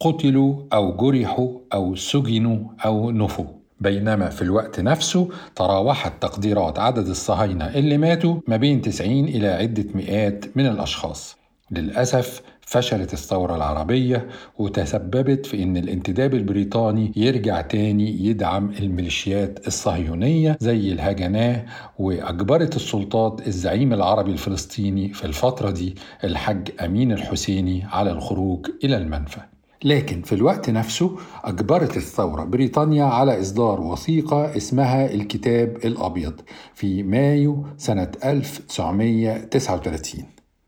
قتلوا 0.00 0.62
أو 0.72 0.96
جرحوا 0.96 1.58
أو 1.72 1.94
سجنوا 1.94 2.58
أو 2.84 3.10
نفوا. 3.10 3.59
بينما 3.80 4.28
في 4.28 4.42
الوقت 4.42 4.80
نفسه 4.80 5.28
تراوحت 5.56 6.12
تقديرات 6.22 6.78
عدد 6.78 7.06
الصهاينة 7.08 7.66
اللي 7.66 7.98
ماتوا 7.98 8.40
ما 8.48 8.56
بين 8.56 8.80
90 8.82 9.24
إلى 9.24 9.48
عدة 9.48 9.86
مئات 9.94 10.56
من 10.56 10.66
الأشخاص. 10.66 11.36
للأسف 11.70 12.42
فشلت 12.60 13.12
الثورة 13.12 13.56
العربية 13.56 14.26
وتسببت 14.58 15.46
في 15.46 15.62
أن 15.62 15.76
الانتداب 15.76 16.34
البريطاني 16.34 17.12
يرجع 17.16 17.60
تاني 17.60 18.24
يدعم 18.26 18.70
الميليشيات 18.80 19.66
الصهيونية 19.66 20.56
زي 20.60 20.92
الهجناة 20.92 21.64
وأجبرت 21.98 22.76
السلطات 22.76 23.46
الزعيم 23.48 23.92
العربي 23.92 24.32
الفلسطيني 24.32 25.12
في 25.12 25.24
الفترة 25.24 25.70
دي 25.70 25.94
الحج 26.24 26.68
أمين 26.84 27.12
الحسيني 27.12 27.84
على 27.92 28.10
الخروج 28.10 28.66
إلى 28.84 28.96
المنفى. 28.96 29.40
لكن 29.84 30.22
في 30.22 30.34
الوقت 30.34 30.70
نفسه 30.70 31.16
أجبرت 31.44 31.96
الثورة 31.96 32.44
بريطانيا 32.44 33.04
على 33.04 33.40
إصدار 33.40 33.80
وثيقة 33.80 34.56
اسمها 34.56 35.14
الكتاب 35.14 35.76
الأبيض 35.84 36.40
في 36.74 37.02
مايو 37.02 37.66
سنة 37.76 38.10
1939 38.24 40.24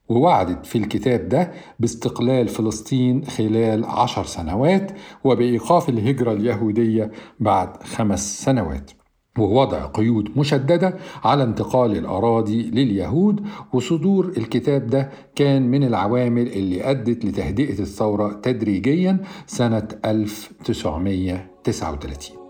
ووعدت 0.08 0.66
في 0.66 0.78
الكتاب 0.78 1.28
ده 1.28 1.52
باستقلال 1.80 2.48
فلسطين 2.48 3.24
خلال 3.24 3.84
عشر 3.84 4.24
سنوات 4.24 4.90
وبإيقاف 5.24 5.88
الهجرة 5.88 6.32
اليهودية 6.32 7.10
بعد 7.40 7.82
خمس 7.82 8.44
سنوات. 8.44 8.90
ووضع 9.38 9.86
قيود 9.86 10.38
مشددة 10.38 10.94
على 11.24 11.42
انتقال 11.42 11.96
الأراضي 11.96 12.62
لليهود 12.62 13.46
وصدور 13.72 14.32
الكتاب 14.36 14.86
ده 14.86 15.10
كان 15.34 15.70
من 15.70 15.84
العوامل 15.84 16.46
اللي 16.46 16.90
أدت 16.90 17.24
لتهدئة 17.24 17.78
الثورة 17.80 18.32
تدريجيا 18.42 19.18
سنة 19.46 19.88
1939 20.04 22.41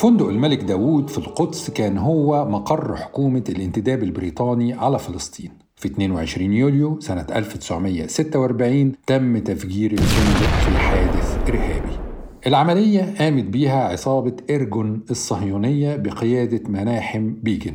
فندق 0.00 0.26
الملك 0.26 0.58
داوود 0.62 1.10
في 1.10 1.18
القدس 1.18 1.70
كان 1.70 1.98
هو 1.98 2.48
مقر 2.48 2.96
حكومة 2.96 3.44
الانتداب 3.48 4.02
البريطاني 4.02 4.72
على 4.72 4.98
فلسطين. 4.98 5.50
في 5.76 5.88
22 5.88 6.52
يوليو 6.52 7.00
سنة 7.00 7.26
1946 7.34 8.92
تم 9.06 9.38
تفجير 9.38 9.92
الفندق 9.92 10.48
في 10.48 10.78
حادث 10.78 11.48
إرهابي. 11.48 11.98
العملية 12.46 13.14
قامت 13.18 13.44
بيها 13.44 13.84
عصابة 13.84 14.36
إرجون 14.50 15.04
الصهيونية 15.10 15.96
بقيادة 15.96 16.68
مناحم 16.68 17.34
بيجن 17.34 17.74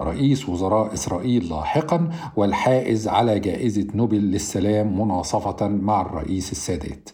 رئيس 0.00 0.48
وزراء 0.48 0.94
إسرائيل 0.94 1.48
لاحقا 1.48 2.10
والحائز 2.36 3.08
على 3.08 3.38
جائزة 3.38 3.86
نوبل 3.94 4.20
للسلام 4.20 5.00
مناصفة 5.00 5.68
مع 5.68 6.00
الرئيس 6.00 6.52
السادات. 6.52 7.08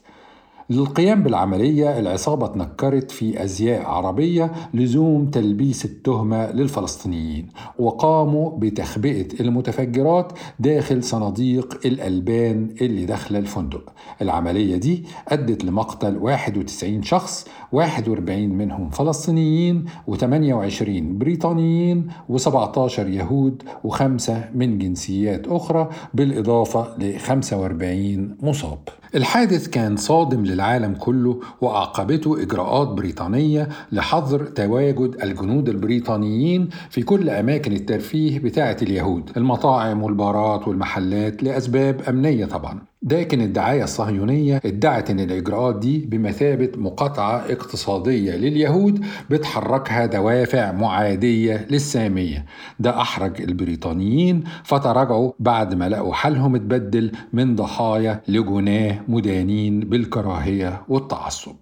للقيام 0.71 1.23
بالعملية 1.23 1.99
العصابة 1.99 2.47
تنكرت 2.47 3.11
في 3.11 3.45
أزياء 3.45 3.87
عربية 3.87 4.53
لزوم 4.75 5.27
تلبيس 5.27 5.85
التهمة 5.85 6.53
للفلسطينيين 6.53 7.49
وقاموا 7.79 8.59
بتخبئة 8.59 9.41
المتفجرات 9.41 10.33
داخل 10.59 11.03
صناديق 11.05 11.81
الألبان 11.85 12.75
اللي 12.81 13.05
داخل 13.05 13.37
الفندق. 13.37 13.93
العملية 14.23 14.77
دي 14.77 15.05
أدت 15.29 15.65
لمقتل 15.65 16.17
91 16.17 17.03
شخص 17.03 17.47
41 17.73 18.49
منهم 18.49 18.91
فلسطينيين 18.91 19.85
و28 20.11 20.89
بريطانيين 21.03 22.09
و17 22.33 22.99
يهود 22.99 23.63
وخمسة 23.85 24.49
من 24.55 24.79
جنسيات 24.79 25.47
أخرى 25.49 25.89
بالإضافة 26.15 26.99
ل 26.99 27.19
45 27.19 28.37
مصاب. 28.43 28.79
الحادث 29.15 29.69
كان 29.69 29.97
صادم 29.97 30.45
للعالم 30.45 30.95
كله 30.95 31.41
وأعقبته 31.61 32.43
إجراءات 32.43 32.89
بريطانية 32.89 33.69
لحظر 33.93 34.45
تواجد 34.47 35.17
الجنود 35.23 35.69
البريطانيين 35.69 36.69
في 36.91 37.03
كل 37.03 37.31
أماكن 37.31 37.73
الترفيه 37.73 38.39
بتاعة 38.39 38.77
اليهود 38.83 39.31
المطاعم 39.37 40.03
والبارات 40.03 40.69
والمحلات 40.69 41.43
لأسباب 41.43 42.03
أمنية 42.09 42.47
طبعا. 42.47 42.88
لكن 43.03 43.41
الدعاية 43.41 43.85
الصهيونية 43.85 44.61
ادعت 44.65 45.11
أن 45.11 45.21
الإجراءات 45.21 45.79
دي 45.79 45.99
بمثابة 45.99 46.71
مقاطعة 46.77 47.37
اقتصادية 47.39 48.37
لليهود 48.37 49.05
بتحركها 49.31 50.07
دوافع 50.07 50.73
معادية 50.73 51.67
للسامية. 51.71 52.45
ده 52.79 53.01
أحرج 53.01 53.43
البريطانيين 53.43 54.45
فتراجعوا 54.65 55.33
بعد 55.39 55.75
ما 55.75 55.89
لقوا 55.89 56.15
حالهم 56.15 56.55
اتبدل 56.55 57.13
من 57.33 57.57
ضحايا 57.57 58.21
لجناه 58.29 59.01
مدانين 59.09 59.81
بالكراهية 59.81 60.83
والتعصب. 60.89 61.57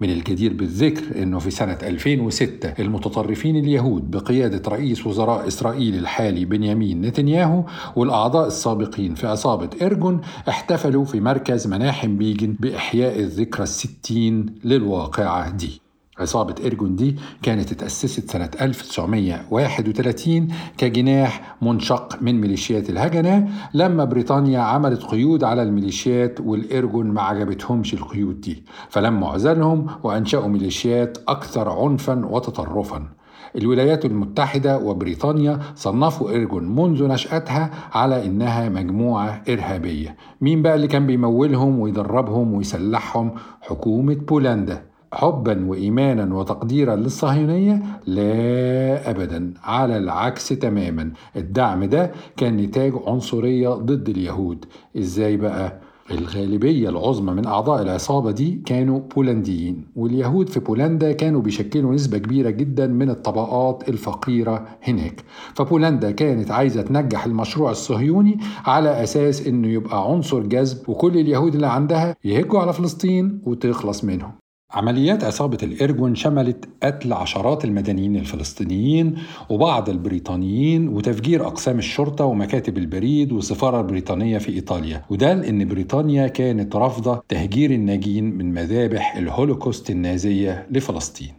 من 0.00 0.10
الجدير 0.10 0.52
بالذكر 0.52 1.22
أنه 1.22 1.38
في 1.38 1.50
سنة 1.50 1.78
2006 1.82 2.68
المتطرفين 2.78 3.56
اليهود 3.56 4.10
بقيادة 4.10 4.70
رئيس 4.70 5.06
وزراء 5.06 5.48
إسرائيل 5.48 5.94
الحالي 5.94 6.44
بنيامين 6.44 7.00
نتنياهو 7.00 7.64
والأعضاء 7.96 8.46
السابقين 8.46 9.14
في 9.14 9.26
عصابة 9.26 9.70
إرجون 9.82 10.20
احتفلوا 10.48 11.04
في 11.04 11.20
مركز 11.20 11.66
مناحم 11.66 12.16
بيجن 12.16 12.56
بإحياء 12.60 13.20
الذكرى 13.20 13.62
الستين 13.62 14.46
للواقعة 14.64 15.50
دي. 15.50 15.83
عصابة 16.18 16.54
إرجون 16.66 16.96
دي 16.96 17.16
كانت 17.42 17.72
اتأسست 17.72 18.30
سنة 18.30 18.50
1931 18.60 20.48
كجناح 20.78 21.56
منشق 21.62 22.22
من 22.22 22.40
ميليشيات 22.40 22.90
الهجنة 22.90 23.48
لما 23.74 24.04
بريطانيا 24.04 24.60
عملت 24.60 25.02
قيود 25.02 25.44
على 25.44 25.62
الميليشيات 25.62 26.40
والإرجون 26.40 27.06
ما 27.06 27.22
عجبتهمش 27.22 27.94
القيود 27.94 28.40
دي 28.40 28.64
فلما 28.90 29.28
عزلهم 29.28 29.86
وأنشأوا 30.02 30.48
ميليشيات 30.48 31.18
أكثر 31.28 31.68
عنفا 31.70 32.26
وتطرفا. 32.26 33.08
الولايات 33.56 34.04
المتحدة 34.04 34.78
وبريطانيا 34.78 35.58
صنفوا 35.74 36.30
إرجون 36.30 36.74
منذ 36.76 37.04
نشأتها 37.08 37.70
على 37.92 38.26
إنها 38.26 38.68
مجموعة 38.68 39.42
إرهابية. 39.48 40.16
مين 40.40 40.62
بقى 40.62 40.74
اللي 40.74 40.86
كان 40.86 41.06
بيمولهم 41.06 41.78
ويدربهم 41.80 42.54
ويسلحهم؟ 42.54 43.30
حكومة 43.60 44.14
بولندا. 44.14 44.82
حبا 45.14 45.66
وإيمانا 45.66 46.34
وتقديرا 46.34 46.96
للصهيونية؟ 46.96 47.82
لا 48.06 49.10
أبدا. 49.10 49.54
على 49.62 49.96
العكس 49.98 50.48
تماما. 50.48 51.12
الدعم 51.36 51.84
ده 51.84 52.12
كان 52.36 52.56
نتاج 52.56 52.92
عنصرية 53.06 53.68
ضد 53.68 54.08
اليهود. 54.08 54.64
إزاي 54.98 55.36
بقى؟ 55.36 55.80
الغالبية 56.10 56.88
العظمى 56.88 57.32
من 57.32 57.46
أعضاء 57.46 57.82
العصابة 57.82 58.30
دي 58.30 58.62
كانوا 58.66 59.00
بولنديين 59.16 59.86
واليهود 59.96 60.48
في 60.48 60.60
بولندا 60.60 61.12
كانوا 61.12 61.40
بيشكلوا 61.40 61.94
نسبة 61.94 62.18
كبيرة 62.18 62.50
جدا 62.50 62.86
من 62.86 63.10
الطبقات 63.10 63.88
الفقيرة 63.88 64.66
هناك. 64.82 65.24
فبولندا 65.54 66.10
كانت 66.10 66.50
عايزة 66.50 66.82
تنجح 66.82 67.24
المشروع 67.26 67.70
الصهيوني 67.70 68.38
على 68.64 69.02
أساس 69.02 69.46
أنه 69.46 69.68
يبقى 69.68 70.10
عنصر 70.10 70.40
جذب 70.40 70.88
وكل 70.88 71.16
اليهود 71.18 71.54
اللي 71.54 71.66
عندها 71.66 72.16
يهجوا 72.24 72.60
على 72.60 72.72
فلسطين 72.72 73.42
وتخلص 73.46 74.04
منهم. 74.04 74.32
عمليات 74.74 75.24
عصابة 75.24 75.58
الإرجون 75.62 76.14
شملت 76.14 76.68
قتل 76.82 77.12
عشرات 77.12 77.64
المدنيين 77.64 78.16
الفلسطينيين 78.16 79.14
وبعض 79.50 79.88
البريطانيين 79.88 80.88
وتفجير 80.88 81.46
أقسام 81.46 81.78
الشرطة 81.78 82.24
ومكاتب 82.24 82.78
البريد 82.78 83.32
والسفارة 83.32 83.80
البريطانية 83.80 84.38
في 84.38 84.52
إيطاليا. 84.52 85.04
وده 85.10 85.34
لأن 85.34 85.68
بريطانيا 85.68 86.26
كانت 86.26 86.76
رافضة 86.76 87.22
تهجير 87.28 87.70
الناجين 87.70 88.24
من 88.24 88.54
مذابح 88.54 89.16
الهولوكوست 89.16 89.90
النازية 89.90 90.66
لفلسطين. 90.70 91.32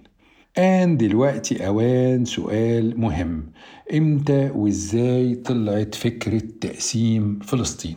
آن 0.58 0.98
دلوقتي 0.98 1.68
أوان 1.68 2.26
سؤال 2.26 3.00
مهم. 3.00 3.44
إمتى 3.94 4.50
وإزاي 4.56 5.36
طلعت 5.36 5.96
فكرة 5.96 6.42
تقسيم 6.62 7.40
فلسطين؟ 7.40 7.96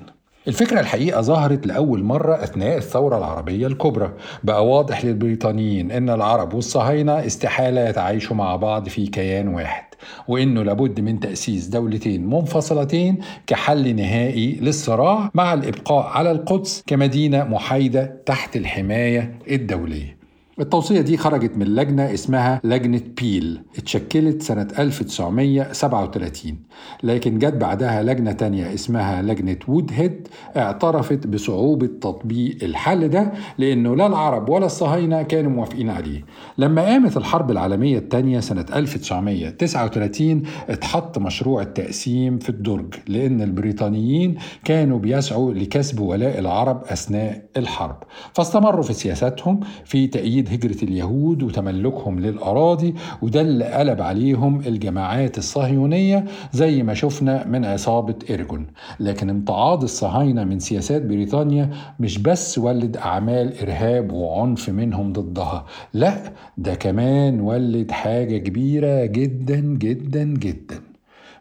الفكرة 0.49 0.81
الحقيقة 0.81 1.21
ظهرت 1.21 1.67
لأول 1.67 2.03
مرة 2.03 2.45
أثناء 2.45 2.77
الثورة 2.77 3.19
العربية 3.19 3.67
الكبرى. 3.67 4.13
بقى 4.45 4.67
واضح 4.67 5.05
للبريطانيين 5.05 5.91
أن 5.91 6.11
العرب 6.11 6.55
والصهاينة 6.55 7.27
استحالة 7.27 7.89
يتعايشوا 7.89 8.37
مع 8.37 8.57
بعض 8.57 8.89
في 8.89 9.07
كيان 9.07 9.49
واحد 9.49 9.85
وإنه 10.29 10.63
لابد 10.63 11.01
من 11.01 11.21
تأسيس 11.21 11.67
دولتين 11.67 12.27
منفصلتين 12.27 13.19
كحل 13.47 13.97
نهائي 13.97 14.59
للصراع 14.61 15.31
مع 15.35 15.55
الإبقاء 15.55 16.07
على 16.07 16.31
القدس 16.31 16.83
كمدينة 16.87 17.45
محايدة 17.45 18.23
تحت 18.27 18.57
الحماية 18.57 19.39
الدولية. 19.51 20.17
التوصية 20.61 21.01
دي 21.01 21.16
خرجت 21.16 21.57
من 21.57 21.66
لجنة 21.66 22.14
اسمها 22.14 22.61
لجنة 22.64 23.01
بيل 23.21 23.62
اتشكلت 23.79 24.42
سنة 24.42 24.68
1937 24.79 26.57
لكن 27.03 27.38
جت 27.38 27.55
بعدها 27.55 28.03
لجنة 28.03 28.33
تانية 28.33 28.75
اسمها 28.75 29.23
لجنة 29.23 29.57
وود 29.68 29.90
هيد 29.94 30.29
اعترفت 30.57 31.27
بصعوبة 31.27 31.87
تطبيق 31.87 32.59
الحل 32.64 33.09
ده 33.09 33.33
لأنه 33.59 33.97
لا 33.97 34.07
العرب 34.07 34.49
ولا 34.49 34.66
الصهاينة 34.66 35.23
كانوا 35.23 35.51
موافقين 35.51 35.90
عليه. 35.90 36.25
لما 36.59 36.83
قامت 36.83 37.16
الحرب 37.16 37.51
العالمية 37.51 37.99
الثانية 37.99 38.40
سنة 38.40 38.66
1939 38.75 40.42
اتحط 40.68 41.18
مشروع 41.18 41.62
التقسيم 41.62 42.38
في 42.38 42.49
الدرج 42.49 42.94
لأن 43.09 43.42
البريطانيين 43.42 44.37
كانوا 44.64 44.99
بيسعوا 44.99 45.53
لكسب 45.55 46.01
ولاء 46.01 46.38
العرب 46.38 46.83
أثناء 46.85 47.44
الحرب. 47.57 47.97
فاستمروا 48.35 48.83
في 48.83 48.92
سياساتهم 48.92 49.61
في 49.85 50.07
تأييد 50.07 50.48
هجرة 50.55 50.85
اليهود 50.85 51.43
وتملكهم 51.43 52.21
للأراضي 52.21 52.95
وده 53.23 53.41
اللي 53.41 53.65
قلب 53.65 54.01
عليهم 54.03 54.61
الجماعات 54.61 55.39
الصهيونية 55.39 56.25
زي 56.53 56.83
ما 56.83 56.95
شفنا 56.95 57.47
من 57.47 57.65
عصابة 57.65 58.15
إرجون 58.31 58.67
لكن 59.01 59.31
امتعاض 59.31 59.83
الصهاينة 59.83 60.45
من 60.45 60.59
سياسات 60.59 61.03
بريطانيا 61.03 61.71
مش 62.01 62.19
بس 62.19 62.59
ولد 62.59 62.97
أعمال 62.97 63.59
إرهاب 63.61 64.13
وعنف 64.13 64.71
منهم 64.71 65.13
ضدها 65.13 65.67
لا 65.95 66.33
ده 66.59 66.75
كمان 66.75 67.41
ولد 67.41 67.91
حاجة 67.91 68.39
كبيرة 68.39 69.05
جدا 69.07 69.61
جدا 69.61 70.25
جدا. 70.25 70.81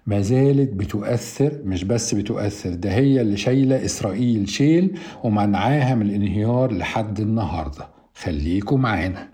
ما 0.07 0.21
زالت 0.21 0.73
بتؤثر 0.73 1.51
مش 1.65 1.83
بس 1.83 2.15
بتؤثر 2.15 2.73
ده 2.73 2.91
هي 2.91 3.21
اللي 3.21 3.37
شايلة 3.37 3.85
إسرائيل 3.85 4.49
شيل 4.49 4.97
ومنعاها 5.23 5.95
من 5.95 6.01
الانهيار 6.09 6.71
لحد 6.73 7.19
النهارده. 7.19 7.96
خليكم 8.23 8.81
معانا. 8.81 9.29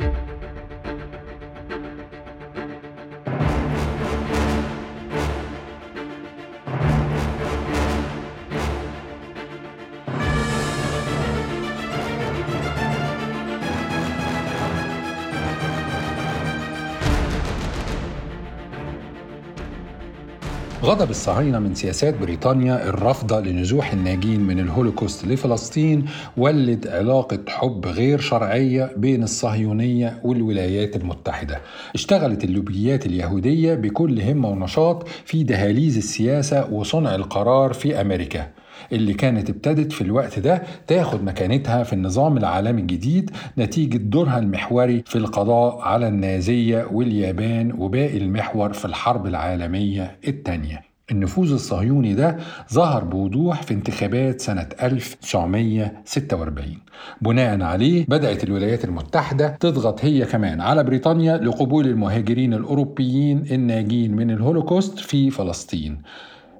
غضب 20.93 21.09
الصهاينة 21.09 21.59
من 21.59 21.75
سياسات 21.75 22.17
بريطانيا 22.17 22.89
الرافضة 22.89 23.39
لنزوح 23.39 23.93
الناجين 23.93 24.39
من 24.39 24.59
الهولوكوست 24.59 25.25
لفلسطين 25.25 26.05
ولد 26.37 26.87
علاقة 26.87 27.39
حب 27.47 27.85
غير 27.85 28.19
شرعية 28.19 28.91
بين 28.97 29.23
الصهيونية 29.23 30.19
والولايات 30.23 30.95
المتحدة. 30.95 31.61
اشتغلت 31.95 32.43
اللوبيات 32.43 33.05
اليهودية 33.05 33.73
بكل 33.73 34.21
همة 34.21 34.49
ونشاط 34.49 35.07
في 35.07 35.43
دهاليز 35.43 35.97
السياسة 35.97 36.73
وصنع 36.73 37.15
القرار 37.15 37.73
في 37.73 38.01
أمريكا. 38.01 38.47
اللي 38.91 39.13
كانت 39.13 39.49
ابتدت 39.49 39.91
في 39.93 40.01
الوقت 40.01 40.39
ده 40.39 40.63
تاخد 40.87 41.23
مكانتها 41.23 41.83
في 41.83 41.93
النظام 41.93 42.37
العالمي 42.37 42.81
الجديد 42.81 43.31
نتيجة 43.57 43.97
دورها 43.97 44.39
المحوري 44.39 45.03
في 45.05 45.15
القضاء 45.15 45.81
على 45.81 46.07
النازية 46.07 46.87
واليابان 46.91 47.71
وباقي 47.77 48.17
المحور 48.17 48.73
في 48.73 48.85
الحرب 48.85 49.27
العالمية 49.27 50.17
الثانية 50.27 50.81
النفوذ 51.11 51.53
الصهيوني 51.53 52.13
ده 52.13 52.37
ظهر 52.73 53.03
بوضوح 53.03 53.61
في 53.61 53.73
انتخابات 53.73 54.41
سنة 54.41 54.67
1946 54.83 56.77
بناء 57.21 57.61
عليه 57.61 58.05
بدأت 58.07 58.43
الولايات 58.43 58.85
المتحدة 58.85 59.47
تضغط 59.59 60.05
هي 60.05 60.25
كمان 60.25 60.61
على 60.61 60.83
بريطانيا 60.83 61.37
لقبول 61.37 61.87
المهاجرين 61.87 62.53
الأوروبيين 62.53 63.43
الناجين 63.51 64.15
من 64.15 64.31
الهولوكوست 64.31 64.99
في 64.99 65.29
فلسطين. 65.29 66.01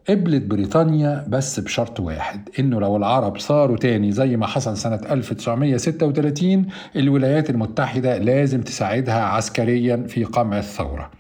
قبلت 0.09 0.43
بريطانيا 0.43 1.25
بس 1.27 1.59
بشرط 1.59 1.99
واحد 1.99 2.49
إنه 2.59 2.79
لو 2.79 2.97
العرب 2.97 3.37
صاروا 3.37 3.77
تاني 3.77 4.11
زي 4.11 4.37
ما 4.37 4.47
حصل 4.47 4.77
سنة 4.77 4.99
1936 5.11 6.65
الولايات 6.95 7.49
المتحدة 7.49 8.17
لازم 8.17 8.61
تساعدها 8.61 9.23
عسكريا 9.23 10.05
في 10.07 10.23
قمع 10.23 10.57
الثورة. 10.57 11.11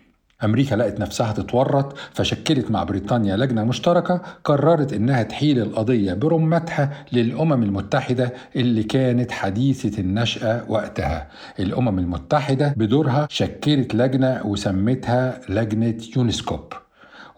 أمريكا 0.43 0.75
لقت 0.75 0.99
نفسها 0.99 1.33
تتورط 1.33 1.97
فشكلت 2.13 2.71
مع 2.71 2.83
بريطانيا 2.83 3.37
لجنة 3.37 3.63
مشتركة 3.63 4.21
قررت 4.43 4.93
إنها 4.93 5.23
تحيل 5.23 5.59
القضية 5.59 6.13
برمتها 6.13 7.05
للأمم 7.11 7.63
المتحدة 7.63 8.33
اللي 8.55 8.83
كانت 8.83 9.31
حديثة 9.31 10.01
النشأة 10.01 10.63
وقتها. 10.67 11.27
الأمم 11.59 11.99
المتحدة 11.99 12.73
بدورها 12.77 13.27
شكلت 13.29 13.95
لجنة 13.95 14.41
وسمتها 14.45 15.41
لجنة 15.49 15.97
يونسكوب. 16.17 16.73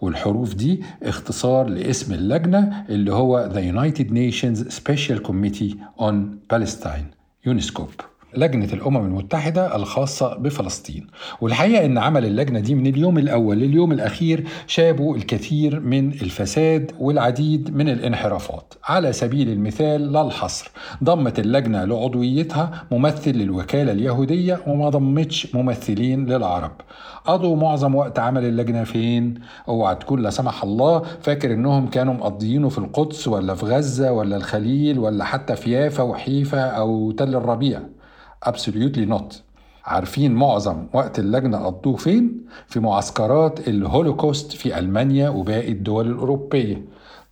والحروف 0.00 0.54
دي 0.54 0.82
اختصار 1.02 1.68
لاسم 1.68 2.14
اللجنة 2.14 2.84
اللي 2.88 3.12
هو 3.12 3.50
The 3.54 3.74
United 3.74 4.06
Nations 4.10 4.72
Special 4.74 5.28
Committee 5.28 5.74
on 6.00 6.14
Palestine 6.54 7.06
يونسكوب 7.46 7.90
لجنة 8.36 8.68
الأمم 8.72 8.96
المتحدة 9.06 9.76
الخاصة 9.76 10.36
بفلسطين. 10.36 11.06
والحقيقة 11.40 11.84
أن 11.84 11.98
عمل 11.98 12.24
اللجنة 12.24 12.60
دي 12.60 12.74
من 12.74 12.86
اليوم 12.86 13.18
الأول 13.18 13.56
لليوم 13.56 13.92
الأخير 13.92 14.44
شابوا 14.66 15.16
الكثير 15.16 15.80
من 15.80 16.08
الفساد 16.12 16.92
والعديد 16.98 17.76
من 17.76 17.88
الانحرافات. 17.88 18.74
على 18.84 19.12
سبيل 19.12 19.48
المثال 19.48 20.12
لا 20.12 20.22
الحصر 20.22 20.70
ضمت 21.04 21.38
اللجنة 21.38 21.84
لعضويتها 21.84 22.84
ممثل 22.90 23.30
للوكالة 23.30 23.92
اليهودية 23.92 24.60
وما 24.66 24.88
ضمتش 24.88 25.54
ممثلين 25.54 26.26
للعرب. 26.26 26.72
قضوا 27.24 27.56
معظم 27.56 27.94
وقت 27.94 28.18
عمل 28.18 28.44
اللجنة 28.44 28.84
فين؟ 28.84 29.34
اوعى 29.68 29.94
تكون 29.94 30.22
لا 30.22 30.30
سمح 30.30 30.62
الله 30.62 31.02
فاكر 31.20 31.52
إنهم 31.52 31.86
كانوا 31.86 32.14
مقضيينه 32.14 32.68
في 32.68 32.78
القدس 32.78 33.28
ولا 33.28 33.54
في 33.54 33.66
غزة 33.66 34.12
ولا 34.12 34.36
الخليل 34.36 34.98
ولا 34.98 35.24
حتى 35.24 35.56
في 35.56 35.72
يافا 35.72 36.02
وحيفا 36.02 36.60
أو 36.60 37.10
تل 37.10 37.34
الربيع. 37.34 37.80
Absolutely 38.48 39.10
not. 39.14 39.34
عارفين 39.84 40.34
معظم 40.34 40.86
وقت 40.92 41.18
اللجنة 41.18 41.58
قضوه 41.58 41.96
فين؟ 41.96 42.44
في 42.66 42.80
معسكرات 42.80 43.68
الهولوكوست 43.68 44.52
في 44.52 44.78
ألمانيا 44.78 45.28
وباقي 45.28 45.72
الدول 45.72 46.10
الأوروبية. 46.10 46.82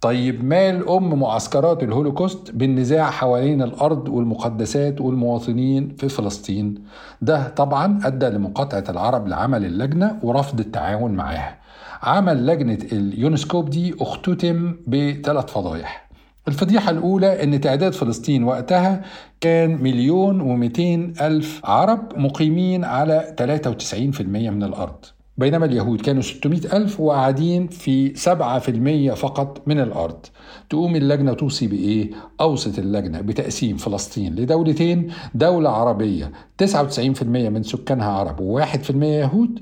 طيب 0.00 0.44
مال 0.44 0.88
أم 0.88 1.20
معسكرات 1.20 1.82
الهولوكوست 1.82 2.50
بالنزاع 2.50 3.10
حوالين 3.10 3.62
الأرض 3.62 4.08
والمقدسات 4.08 5.00
والمواطنين 5.00 5.96
في 5.98 6.08
فلسطين؟ 6.08 6.84
ده 7.22 7.48
طبعا 7.48 8.00
أدى 8.04 8.26
لمقاطعة 8.26 8.84
العرب 8.88 9.28
لعمل 9.28 9.64
اللجنة 9.64 10.18
ورفض 10.22 10.60
التعاون 10.60 11.10
معاها. 11.10 11.58
عمل 12.02 12.46
لجنة 12.46 12.78
اليونسكوب 12.92 13.70
دي 13.70 13.94
اختتم 14.00 14.76
بثلاث 14.86 15.44
فضايح. 15.52 16.03
الفضيحة 16.48 16.90
الأولى 16.90 17.42
أن 17.42 17.60
تعداد 17.60 17.92
فلسطين 17.92 18.44
وقتها 18.44 19.02
كان 19.40 19.82
مليون 19.82 20.40
ومئتين 20.40 21.14
ألف 21.20 21.60
عرب 21.64 22.18
مقيمين 22.18 22.84
على 22.84 23.34
93% 23.38 24.50
من 24.50 24.62
الأرض. 24.62 25.04
بينما 25.38 25.66
اليهود 25.66 26.00
كانوا 26.00 26.22
600 26.22 26.76
ألف 26.76 27.00
وقاعدين 27.00 27.66
في 27.66 28.14
7% 28.14 29.14
فقط 29.14 29.68
من 29.68 29.80
الأرض. 29.80 30.26
تقوم 30.70 30.96
اللجنة 30.96 31.32
توصي 31.32 31.66
بإيه؟ 31.66 32.10
أوصت 32.40 32.78
اللجنة 32.78 33.20
بتقسيم 33.20 33.76
فلسطين 33.76 34.34
لدولتين. 34.34 35.12
دولة 35.34 35.70
عربية 35.70 36.32
99% 36.58 37.22
من 37.50 37.62
سكانها 37.62 38.10
عرب 38.10 38.38
و1% 38.40 38.90
يهود 39.02 39.60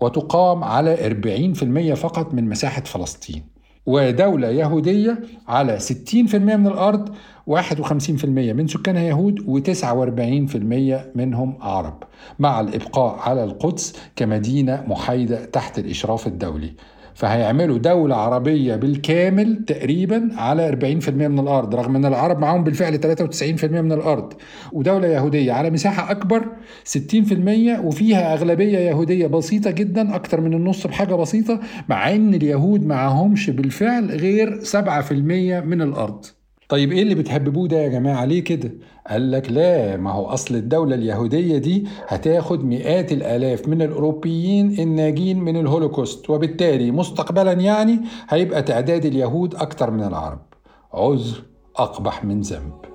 وتقام 0.00 0.64
على 0.64 0.96
40% 0.96 1.94
فقط 1.94 2.34
من 2.34 2.48
مساحة 2.48 2.82
فلسطين. 2.82 3.53
ودولة 3.86 4.48
يهودية 4.48 5.18
على 5.48 5.78
60% 5.80 6.34
من 6.34 6.66
الأرض 6.66 7.08
51% 7.50 8.24
من 8.24 8.66
سكانها 8.66 9.02
يهود 9.02 9.40
و49% 9.40 11.16
منهم 11.16 11.56
عرب 11.60 12.02
مع 12.38 12.60
الإبقاء 12.60 13.18
على 13.18 13.44
القدس 13.44 13.96
كمدينة 14.16 14.84
محايدة 14.88 15.44
تحت 15.44 15.78
الإشراف 15.78 16.26
الدولي. 16.26 16.72
فهيعملوا 17.14 17.78
دولة 17.78 18.16
عربية 18.16 18.76
بالكامل 18.76 19.64
تقريبا 19.64 20.28
على 20.36 20.68
40% 21.04 21.08
من 21.08 21.38
الأرض 21.38 21.74
رغم 21.74 21.96
أن 21.96 22.04
العرب 22.04 22.38
معاهم 22.38 22.64
بالفعل 22.64 22.98
93% 22.98 23.64
من 23.64 23.92
الأرض. 23.92 24.32
ودولة 24.72 25.06
يهودية 25.06 25.52
على 25.52 25.70
مساحة 25.70 26.10
أكبر 26.10 26.46
60% 26.84 27.80
وفيها 27.84 28.34
أغلبية 28.34 28.78
يهودية 28.78 29.26
بسيطة 29.26 29.70
جدا 29.70 30.14
أكتر 30.14 30.40
من 30.40 30.54
النص 30.54 30.86
بحاجة 30.86 31.14
بسيطة 31.14 31.60
مع 31.88 32.10
أن 32.14 32.34
اليهود 32.34 32.86
معاهمش 32.86 33.50
بالفعل 33.50 34.10
غير 34.10 34.60
7% 34.64 35.12
من 35.64 35.82
الأرض. 35.82 36.24
طيب 36.74 36.92
إيه 36.92 37.02
اللي 37.02 37.14
بتهببوه 37.14 37.68
ده 37.68 37.76
يا 37.76 37.88
جماعة؟ 37.88 38.24
ليه 38.24 38.44
كده؟ 38.44 38.70
قال 39.10 39.30
لك 39.30 39.52
لا 39.52 39.96
ما 39.96 40.12
هو 40.12 40.26
أصل 40.26 40.54
الدولة 40.54 40.94
اليهودية 40.94 41.58
دي 41.58 41.86
هتاخد 42.08 42.64
مئات 42.64 43.12
الآلاف 43.12 43.68
من 43.68 43.82
الأوروبيين 43.82 44.78
الناجين 44.80 45.40
من 45.40 45.56
الهولوكوست 45.56 46.30
وبالتالي 46.30 46.90
مستقبلا 46.90 47.52
يعني 47.52 48.00
هيبقى 48.28 48.62
تعداد 48.62 49.04
اليهود 49.04 49.54
أكتر 49.54 49.90
من 49.90 50.02
العرب. 50.02 50.38
عذر 50.94 51.42
أقبح 51.76 52.24
من 52.24 52.40
ذنب. 52.40 52.93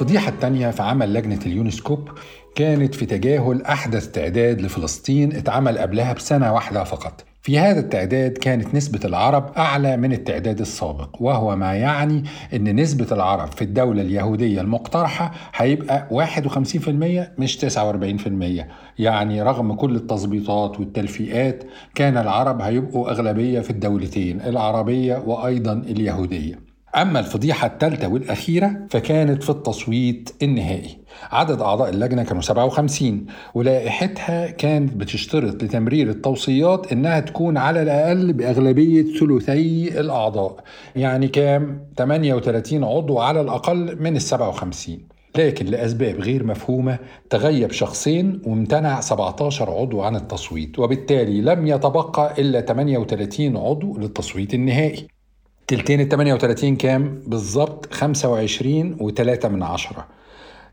الفضيحة 0.00 0.28
الثانية 0.28 0.70
في 0.70 0.82
عمل 0.82 1.14
لجنة 1.14 1.38
اليونسكوب 1.46 2.08
كانت 2.54 2.94
في 2.94 3.06
تجاهل 3.06 3.62
أحدث 3.62 4.10
تعداد 4.10 4.60
لفلسطين 4.60 5.32
اتعمل 5.36 5.78
قبلها 5.78 6.12
بسنة 6.12 6.52
واحدة 6.52 6.84
فقط. 6.84 7.24
في 7.42 7.58
هذا 7.58 7.80
التعداد 7.80 8.32
كانت 8.32 8.74
نسبة 8.74 9.00
العرب 9.04 9.52
أعلى 9.56 9.96
من 9.96 10.12
التعداد 10.12 10.60
السابق 10.60 11.16
وهو 11.22 11.56
ما 11.56 11.74
يعني 11.74 12.24
أن 12.54 12.76
نسبة 12.80 13.06
العرب 13.12 13.52
في 13.52 13.62
الدولة 13.62 14.02
اليهودية 14.02 14.60
المقترحة 14.60 15.32
هيبقى 15.54 16.08
51% 16.10 17.40
مش 17.40 17.58
49% 17.58 18.64
يعني 18.98 19.42
رغم 19.42 19.72
كل 19.74 19.96
التظبيطات 19.96 20.80
والتلفيقات 20.80 21.64
كان 21.94 22.16
العرب 22.16 22.60
هيبقوا 22.60 23.10
أغلبية 23.10 23.60
في 23.60 23.70
الدولتين 23.70 24.40
العربية 24.40 25.22
وأيضا 25.26 25.72
اليهودية. 25.72 26.69
أما 26.96 27.20
الفضيحة 27.20 27.66
الثالثة 27.66 28.08
والأخيرة 28.08 28.76
فكانت 28.90 29.42
في 29.42 29.50
التصويت 29.50 30.30
النهائي. 30.42 30.98
عدد 31.30 31.60
أعضاء 31.60 31.90
اللجنة 31.90 32.22
كانوا 32.22 32.42
57 32.42 33.26
ولائحتها 33.54 34.50
كانت 34.50 34.94
بتشترط 34.94 35.62
لتمرير 35.62 36.10
التوصيات 36.10 36.92
إنها 36.92 37.20
تكون 37.20 37.56
على 37.56 37.82
الأقل 37.82 38.32
بأغلبية 38.32 39.18
ثلثي 39.18 40.00
الأعضاء. 40.00 40.64
يعني 40.96 41.28
كام؟ 41.28 41.86
38 41.96 42.84
عضو 42.84 43.18
على 43.18 43.40
الأقل 43.40 43.96
من 44.02 44.16
ال 44.16 44.22
57 44.22 44.98
لكن 45.36 45.66
لأسباب 45.66 46.20
غير 46.20 46.44
مفهومة 46.46 46.98
تغيب 47.30 47.72
شخصين 47.72 48.42
وامتنع 48.46 49.00
17 49.00 49.70
عضو 49.70 50.00
عن 50.00 50.16
التصويت. 50.16 50.78
وبالتالي 50.78 51.40
لم 51.40 51.66
يتبقى 51.66 52.34
إلا 52.38 52.60
38 52.60 53.56
عضو 53.56 53.98
للتصويت 53.98 54.54
النهائي. 54.54 55.19
تلتين 55.70 56.00
ال 56.00 56.08
38 56.08 56.76
كام؟ 56.76 57.22
بالظبط 57.26 57.92
25 57.92 58.96
و3 58.98 59.46
من 59.46 59.62
عشرة. 59.62 60.06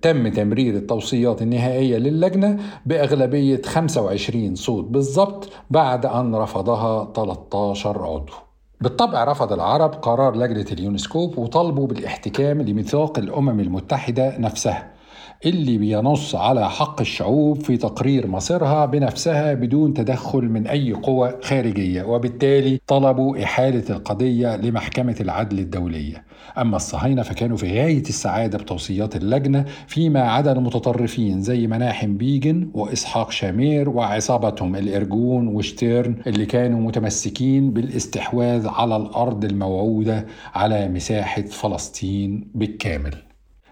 تم 0.01 0.27
تمرير 0.27 0.75
التوصيات 0.75 1.41
النهائية 1.41 1.97
للجنة 1.97 2.59
بأغلبية 2.85 3.61
25 3.65 4.55
صوت. 4.55 4.85
بالظبط 4.85 5.49
بعد 5.69 6.05
أن 6.05 6.35
رفضها 6.35 7.13
13 7.15 8.05
عضو. 8.05 8.33
بالطبع 8.81 9.23
رفض 9.23 9.53
العرب 9.53 9.93
قرار 9.93 10.35
لجنة 10.35 10.65
اليونسكوب 10.71 11.37
وطالبوا 11.37 11.87
بالاحتكام 11.87 12.61
لميثاق 12.61 13.19
الأمم 13.19 13.59
المتحدة 13.59 14.37
نفسها. 14.37 14.96
اللي 15.45 15.77
بينص 15.77 16.35
على 16.35 16.69
حق 16.69 17.01
الشعوب 17.01 17.61
في 17.61 17.77
تقرير 17.77 18.27
مصيرها 18.27 18.85
بنفسها 18.85 19.53
بدون 19.53 19.93
تدخل 19.93 20.41
من 20.41 20.67
أي 20.67 20.93
قوى 20.93 21.33
خارجية 21.43 22.03
وبالتالي 22.03 22.79
طلبوا 22.87 23.43
إحالة 23.43 23.83
القضية 23.89 24.55
لمحكمة 24.55 25.15
العدل 25.21 25.59
الدولية. 25.59 26.25
أما 26.57 26.75
الصهاينة 26.75 27.21
فكانوا 27.21 27.57
في 27.57 27.81
غاية 27.81 28.01
السعادة 28.01 28.57
بتوصيات 28.57 29.15
اللجنة 29.15 29.65
فيما 29.87 30.21
عدا 30.21 30.51
المتطرفين 30.51 31.41
زي 31.41 31.67
مناحم 31.67 32.17
بيجن 32.17 32.71
وإسحاق 32.73 33.31
شامير 33.31 33.89
وعصابتهم 33.89 34.75
الإرجون 34.75 35.47
وشتيرن 35.47 36.15
اللي 36.27 36.45
كانوا 36.45 36.79
متمسكين 36.79 37.71
بالاستحواذ 37.71 38.67
على 38.67 38.95
الأرض 38.95 39.45
الموعودة 39.45 40.25
على 40.55 40.87
مساحة 40.87 41.41
فلسطين 41.41 42.51
بالكامل. 42.55 43.26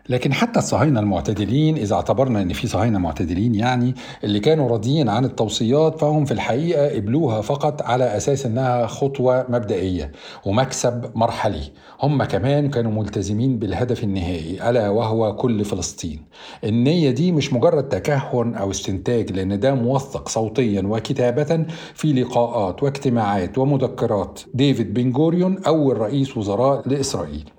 لكن 0.10 0.34
حتى 0.34 0.60
الصهاينه 0.60 1.00
المعتدلين 1.00 1.78
إذا 1.78 1.96
اعتبرنا 1.96 2.42
إن 2.42 2.54
في 2.54 2.68
صهاينة 2.68 3.00
معتدلين 3.00 3.56
يعني 3.56 3.96
اللي 4.24 4.40
كانوا 4.40 4.70
راضيين 4.70 5.10
عن 5.10 5.26
التوصيات 5.26 6.00
فهم 6.00 6.26
في 6.26 6.32
الحقيقة 6.32 6.96
قبلوها 6.96 7.42
فقط 7.42 7.82
على 7.82 8.18
أساس 8.18 8.46
إنها 8.46 8.88
خطوة 8.88 9.46
مبدئية 9.50 10.12
ومكسب 10.46 11.12
مرحلي. 11.16 11.72
هم 12.02 12.24
كمان 12.24 12.70
كانوا 12.70 12.92
ملتزمين 12.92 13.60
بالهدف 13.60 14.04
النهائي 14.04 14.70
ألا 14.70 14.90
وهو 14.90 15.36
كل 15.36 15.66
فلسطين. 15.66 16.22
النية 16.64 17.12
دي 17.12 17.32
مش 17.32 17.54
مجرد 17.54 17.90
تكهن 17.90 18.56
أو 18.56 18.72
استنتاج 18.72 19.32
لأن 19.32 19.60
ده 19.60 19.74
موثق 19.74 20.30
صوتيا 20.30 20.82
وكتابه 20.82 21.66
في 21.94 22.14
لقاءات 22.14 22.84
واجتماعات 22.84 23.58
ومذكرات. 23.58 24.42
ديفيد 24.54 24.94
بن 24.94 25.12
جوريون 25.12 25.58
أول 25.64 25.98
رئيس 25.98 26.38
وزراء 26.38 26.90
لإسرائيل. 26.90 27.55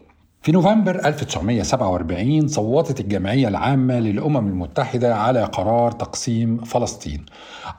في 0.46 0.52
نوفمبر 0.52 1.06
1947 1.06 2.48
صوتت 2.48 3.00
الجمعية 3.00 3.48
العامة 3.48 3.98
للأمم 3.98 4.48
المتحدة 4.48 5.16
على 5.16 5.44
قرار 5.44 5.92
تقسيم 5.92 6.56
فلسطين. 6.56 7.26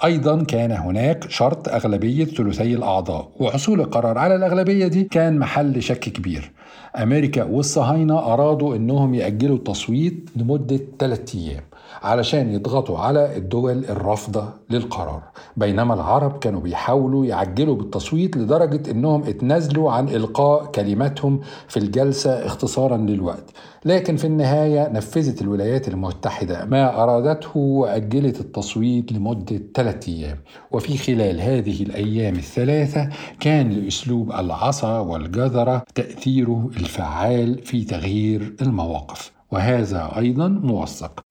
أيضا 0.04 0.44
كان 0.44 0.72
هناك 0.72 1.30
شرط 1.30 1.70
أغلبية 1.70 2.26
ثلثي 2.26 2.74
الأعضاء، 2.74 3.32
وحصول 3.40 3.82
القرار 3.82 4.18
على 4.18 4.36
الأغلبية 4.36 4.88
دي 4.88 5.04
كان 5.04 5.40
محل 5.40 5.84
شك 5.84 6.00
كبير. 6.00 6.52
أمريكا 6.96 7.44
والصهاينة 7.44 8.34
أرادوا 8.34 8.76
أنهم 8.76 9.16
يأجلوا 9.16 9.58
التصويت 9.58 10.30
لمدة 10.36 10.80
ثلاثة 11.00 11.40
أيام. 11.40 11.64
علشان 12.04 12.54
يضغطوا 12.54 13.00
على 13.00 13.38
الدول 13.38 13.86
الرافضة 13.86 14.50
للقرار. 14.70 15.24
بينما 15.58 15.94
العرب 15.94 16.40
كانوا 16.40 16.62
بيحاولوا 16.62 17.26
يعجلوا 17.26 17.76
بالتصويت 17.76 18.38
لدرجة 18.38 18.92
إنهم 18.92 19.24
اتنازلوا 19.24 19.92
عن 19.92 20.10
إلقاء 20.10 20.66
كلماتهم 20.66 21.40
في 21.68 21.78
الجلسة 21.78 22.46
اختصارا 22.46 22.98
للوقت. 22.98 23.52
لكن 23.86 24.16
في 24.16 24.28
النهاية 24.28 24.90
نفذت 24.90 25.42
الولايات 25.42 25.88
المتحدة 25.88 26.66
ما 26.66 27.04
أرادته 27.04 27.60
وأجلت 27.60 28.40
التصويت 28.40 29.12
لمدة 29.12 29.62
ثلاثة 29.74 30.12
أيام. 30.14 30.38
وفي 30.72 30.98
خلال 30.98 31.42
هذه 31.42 31.84
الأيام 31.84 32.36
الثلاثة 32.36 33.10
كان 33.40 33.70
لأسلوب 33.70 34.32
العصا 34.32 35.00
والجذرة 35.00 35.84
تأثيره 35.96 36.70
الفعال 36.78 37.62
في 37.64 37.84
تغيير 37.84 38.56
المواقف. 38.62 39.32
وهذا 39.52 40.18
أيضا 40.18 40.48
موثق. 40.48 41.27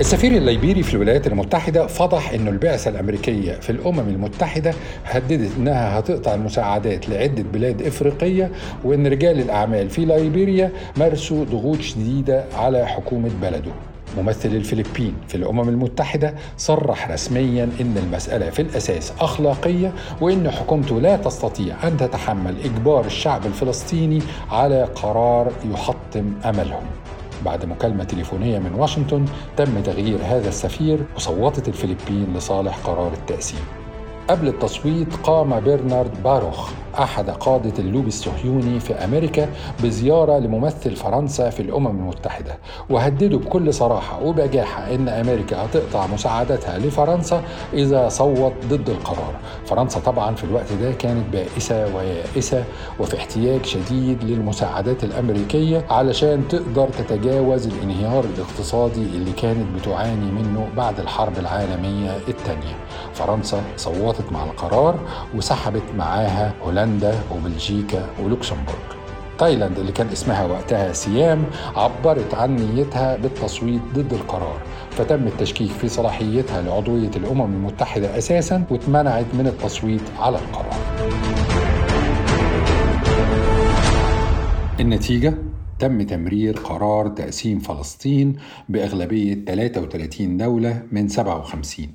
السفير 0.00 0.32
الليبيري 0.32 0.82
في 0.82 0.94
الولايات 0.94 1.26
المتحدة 1.26 1.86
فضح 1.86 2.32
أن 2.32 2.48
البعثة 2.48 2.90
الأمريكية 2.90 3.52
في 3.52 3.70
الأمم 3.70 4.00
المتحدة 4.00 4.74
هددت 5.04 5.50
أنها 5.58 5.98
هتقطع 5.98 6.34
المساعدات 6.34 7.08
لعدة 7.08 7.42
بلاد 7.42 7.82
إفريقية 7.82 8.50
وأن 8.84 9.06
رجال 9.06 9.40
الأعمال 9.40 9.90
في 9.90 10.04
ليبيريا 10.04 10.72
مارسوا 10.96 11.44
ضغوط 11.44 11.80
شديدة 11.80 12.44
على 12.54 12.86
حكومة 12.86 13.30
بلده. 13.42 13.70
ممثل 14.18 14.48
الفلبين 14.48 15.14
في 15.28 15.34
الأمم 15.34 15.68
المتحدة 15.68 16.34
صرح 16.56 17.10
رسميا 17.10 17.64
أن 17.80 17.96
المسألة 18.06 18.50
في 18.50 18.62
الأساس 18.62 19.12
أخلاقية 19.20 19.92
وأن 20.20 20.50
حكومته 20.50 21.00
لا 21.00 21.16
تستطيع 21.16 21.76
أن 21.88 21.96
تتحمل 21.96 22.54
إجبار 22.64 23.06
الشعب 23.06 23.46
الفلسطيني 23.46 24.22
على 24.50 24.84
قرار 24.84 25.52
يحطم 25.72 26.32
أملهم. 26.44 26.86
بعد 27.44 27.64
مكالمة 27.64 28.04
تليفونية 28.04 28.58
من 28.58 28.74
واشنطن 28.74 29.24
تم 29.56 29.80
تغيير 29.80 30.18
هذا 30.22 30.48
السفير 30.48 30.98
وصوتت 31.16 31.68
الفلبين 31.68 32.34
لصالح 32.34 32.78
قرار 32.78 33.12
التأسيس. 33.12 33.77
قبل 34.28 34.48
التصويت 34.48 35.16
قام 35.22 35.60
برنارد 35.60 36.22
باروخ 36.22 36.70
أحد 36.98 37.30
قادة 37.30 37.72
اللوبي 37.78 38.08
الصهيوني 38.08 38.80
في 38.80 38.94
أمريكا 38.94 39.48
بزيارة 39.82 40.38
لممثل 40.38 40.96
فرنسا 40.96 41.50
في 41.50 41.60
الأمم 41.60 41.86
المتحدة. 41.86 42.58
وهددوا 42.90 43.38
بكل 43.38 43.74
صراحة 43.74 44.22
وبجاحة 44.22 44.94
إن 44.94 45.08
أمريكا 45.08 45.64
هتقطع 45.64 46.06
مساعدتها 46.06 46.78
لفرنسا 46.78 47.42
إذا 47.72 48.08
صوت 48.08 48.52
ضد 48.68 48.90
القرار. 48.90 49.34
فرنسا 49.66 50.00
طبعا 50.00 50.34
في 50.34 50.44
الوقت 50.44 50.72
ده 50.72 50.92
كانت 50.92 51.32
بائسة 51.32 51.96
ويائسة 51.96 52.64
وفي 53.00 53.16
احتياج 53.16 53.64
شديد 53.64 54.24
للمساعدات 54.24 55.04
الأمريكية 55.04 55.84
علشان 55.90 56.48
تقدر 56.48 56.88
تتجاوز 56.88 57.66
الانهيار 57.66 58.24
الاقتصادي 58.24 59.02
اللي 59.02 59.32
كانت 59.32 59.66
بتعاني 59.80 60.30
منه 60.32 60.68
بعد 60.76 61.00
الحرب 61.00 61.38
العالمية 61.38 62.16
الثانية. 62.28 62.76
فرنسا 63.14 63.62
صوتت 63.76 64.17
مع 64.32 64.44
القرار 64.44 64.98
وسحبت 65.34 65.82
معاها 65.98 66.52
هولندا 66.64 67.14
وبلجيكا 67.32 68.06
ولوكسمبورغ. 68.24 68.78
تايلاند 69.38 69.78
اللي 69.78 69.92
كان 69.92 70.08
اسمها 70.08 70.44
وقتها 70.44 70.92
سيام 70.92 71.44
عبرت 71.76 72.34
عن 72.34 72.56
نيتها 72.56 73.16
بالتصويت 73.16 73.80
ضد 73.94 74.12
القرار 74.12 74.58
فتم 74.90 75.26
التشكيك 75.26 75.70
في 75.70 75.88
صلاحيتها 75.88 76.62
لعضوية 76.62 77.10
الأمم 77.16 77.54
المتحدة 77.54 78.18
أساسا 78.18 78.64
واتمنعت 78.70 79.26
من 79.34 79.46
التصويت 79.46 80.02
على 80.20 80.38
القرار. 80.38 80.78
النتيجة؟ 84.80 85.34
تم 85.78 86.02
تمرير 86.02 86.56
قرار 86.56 87.08
تقسيم 87.08 87.58
فلسطين 87.58 88.36
بأغلبية 88.68 89.34
33 89.34 90.36
دولة 90.36 90.82
من 90.92 91.08
57 91.08 91.86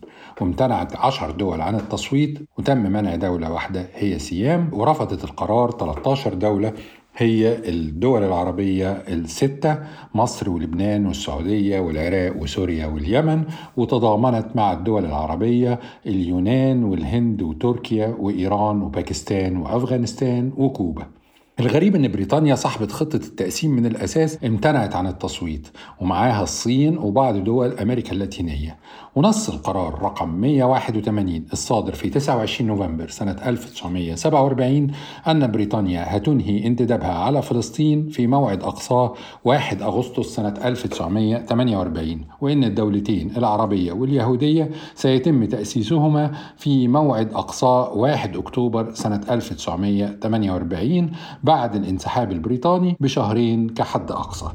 وامتنعت 0.41 0.95
10 0.95 1.31
دول 1.31 1.61
عن 1.61 1.75
التصويت 1.75 2.39
وتم 2.57 2.77
منع 2.77 3.15
دولة 3.15 3.51
واحدة 3.51 3.87
هي 3.95 4.19
سيام 4.19 4.69
ورفضت 4.73 5.23
القرار 5.23 5.71
13 5.71 6.33
دولة 6.33 6.73
هي 7.17 7.69
الدول 7.69 8.23
العربية 8.23 8.91
الستة 8.91 9.79
مصر 10.15 10.49
ولبنان 10.49 11.05
والسعودية 11.05 11.79
والعراق 11.79 12.41
وسوريا 12.41 12.85
واليمن 12.87 13.43
وتضامنت 13.77 14.45
مع 14.55 14.73
الدول 14.73 15.05
العربية 15.05 15.79
اليونان 16.05 16.83
والهند 16.83 17.41
وتركيا 17.41 18.15
وإيران 18.19 18.81
وباكستان 18.81 19.57
وأفغانستان 19.57 20.51
وكوبا. 20.57 21.22
الغريب 21.63 21.95
إن 21.95 22.11
بريطانيا 22.11 22.55
صاحبة 22.55 22.87
خطة 22.87 23.15
التقسيم 23.15 23.71
من 23.71 23.85
الأساس 23.85 24.43
امتنعت 24.43 24.95
عن 24.95 25.07
التصويت 25.07 25.67
ومعاها 25.99 26.43
الصين 26.43 26.97
وبعض 26.97 27.43
دول 27.43 27.79
أمريكا 27.79 28.11
اللاتينية. 28.11 28.77
ونص 29.15 29.49
القرار 29.49 30.01
رقم 30.01 30.29
181 30.29 31.45
الصادر 31.53 31.93
في 31.93 32.09
29 32.09 32.67
نوفمبر 32.67 33.09
سنة 33.09 33.35
1947 33.45 34.91
أن 35.27 35.51
بريطانيا 35.51 36.17
هتنهي 36.17 36.67
انتدابها 36.67 37.13
على 37.13 37.41
فلسطين 37.41 38.09
في 38.09 38.27
موعد 38.27 38.63
اقصاه 38.63 39.13
1 39.45 39.81
أغسطس 39.81 40.25
سنة 40.25 40.53
1948 40.65 42.21
وإن 42.41 42.63
الدولتين 42.63 43.37
العربية 43.37 43.91
واليهودية 43.91 44.71
سيتم 44.95 45.45
تأسيسهما 45.45 46.31
في 46.57 46.87
موعد 46.87 47.33
اقصاه 47.33 47.93
1 47.93 48.37
أكتوبر 48.37 48.93
سنة 48.93 49.21
1948 49.29 51.11
بعد 51.43 51.75
الانسحاب 51.75 52.31
البريطاني 52.31 52.97
بشهرين 52.99 53.69
كحد 53.69 54.11
أقصى. 54.11 54.45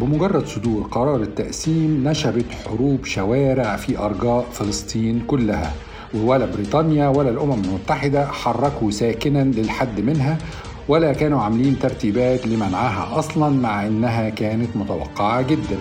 بمجرد 0.00 0.46
صدور 0.46 0.82
قرار 0.82 1.22
التقسيم 1.22 2.08
نشبت 2.08 2.44
حروب 2.64 3.04
شوارع 3.04 3.76
في 3.76 3.98
أرجاء 3.98 4.46
فلسطين 4.52 5.20
كلها 5.26 5.72
ولا 6.14 6.46
بريطانيا 6.46 7.08
ولا 7.08 7.30
الأمم 7.30 7.62
المتحدة 7.64 8.26
حركوا 8.26 8.90
ساكنا 8.90 9.44
للحد 9.44 10.00
منها 10.00 10.38
ولا 10.88 11.12
كانوا 11.12 11.40
عاملين 11.42 11.78
ترتيبات 11.78 12.46
لمنعها 12.46 13.18
أصلا 13.18 13.48
مع 13.48 13.86
إنها 13.86 14.28
كانت 14.28 14.76
متوقعة 14.76 15.42
جداً. 15.42 15.78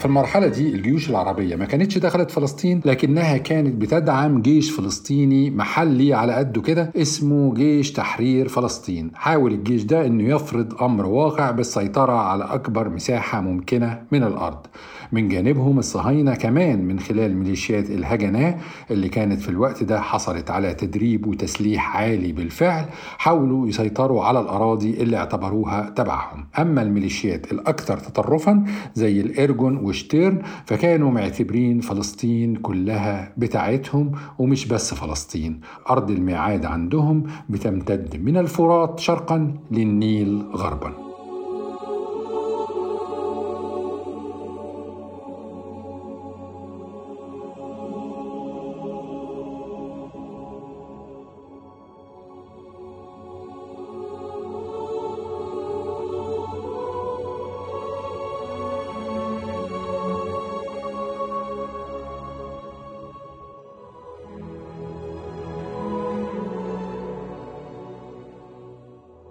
في 0.00 0.06
المرحلة 0.06 0.46
دي 0.46 0.74
الجيوش 0.74 1.10
العربية 1.10 1.56
ما 1.56 1.64
كانتش 1.64 1.98
دخلت 1.98 2.30
فلسطين 2.30 2.80
لكنها 2.84 3.36
كانت 3.36 3.74
بتدعم 3.74 4.42
جيش 4.42 4.70
فلسطيني 4.70 5.50
محلي 5.50 6.14
على 6.14 6.32
قده 6.32 6.62
كده 6.62 6.92
اسمه 6.96 7.54
جيش 7.54 7.92
تحرير 7.92 8.48
فلسطين. 8.48 9.10
حاول 9.14 9.52
الجيش 9.52 9.82
ده 9.82 10.06
إنه 10.06 10.34
يفرض 10.34 10.82
أمر 10.82 11.06
واقع 11.06 11.50
بالسيطرة 11.50 12.12
على 12.12 12.44
أكبر 12.44 12.88
مساحة 12.88 13.40
ممكنة 13.40 14.02
من 14.12 14.22
الأرض. 14.22 14.66
من 15.12 15.28
جانبهم 15.28 15.78
الصهاينة 15.78 16.34
كمان 16.34 16.84
من 16.84 17.00
خلال 17.00 17.36
ميليشيات 17.36 17.90
الهجنة 17.90 18.58
اللي 18.90 19.08
كانت 19.08 19.40
في 19.40 19.48
الوقت 19.48 19.82
ده 19.82 20.00
حصلت 20.00 20.50
على 20.50 20.74
تدريب 20.74 21.26
وتسليح 21.26 21.96
عالي 21.96 22.32
بالفعل 22.32 22.84
حاولوا 23.18 23.68
يسيطروا 23.68 24.24
على 24.24 24.40
الأراضي 24.40 24.90
اللي 25.02 25.16
اعتبروها 25.16 25.90
تبعهم. 25.90 26.46
أما 26.58 26.82
الميليشيات 26.82 27.52
الأكثر 27.52 27.98
تطرفا 27.98 28.64
زي 28.94 29.20
الإرجون 29.20 29.76
وشتيرن 29.76 30.42
فكانوا 30.66 31.10
معتبرين 31.10 31.80
فلسطين 31.80 32.56
كلها 32.56 33.32
بتاعتهم 33.36 34.12
ومش 34.38 34.66
بس 34.66 34.94
فلسطين. 34.94 35.60
أرض 35.90 36.10
الميعاد 36.10 36.64
عندهم 36.66 37.24
بتمتد 37.48 38.22
من 38.22 38.36
الفرات 38.36 39.00
شرقا 39.00 39.54
للنيل 39.70 40.42
غربا. 40.54 41.09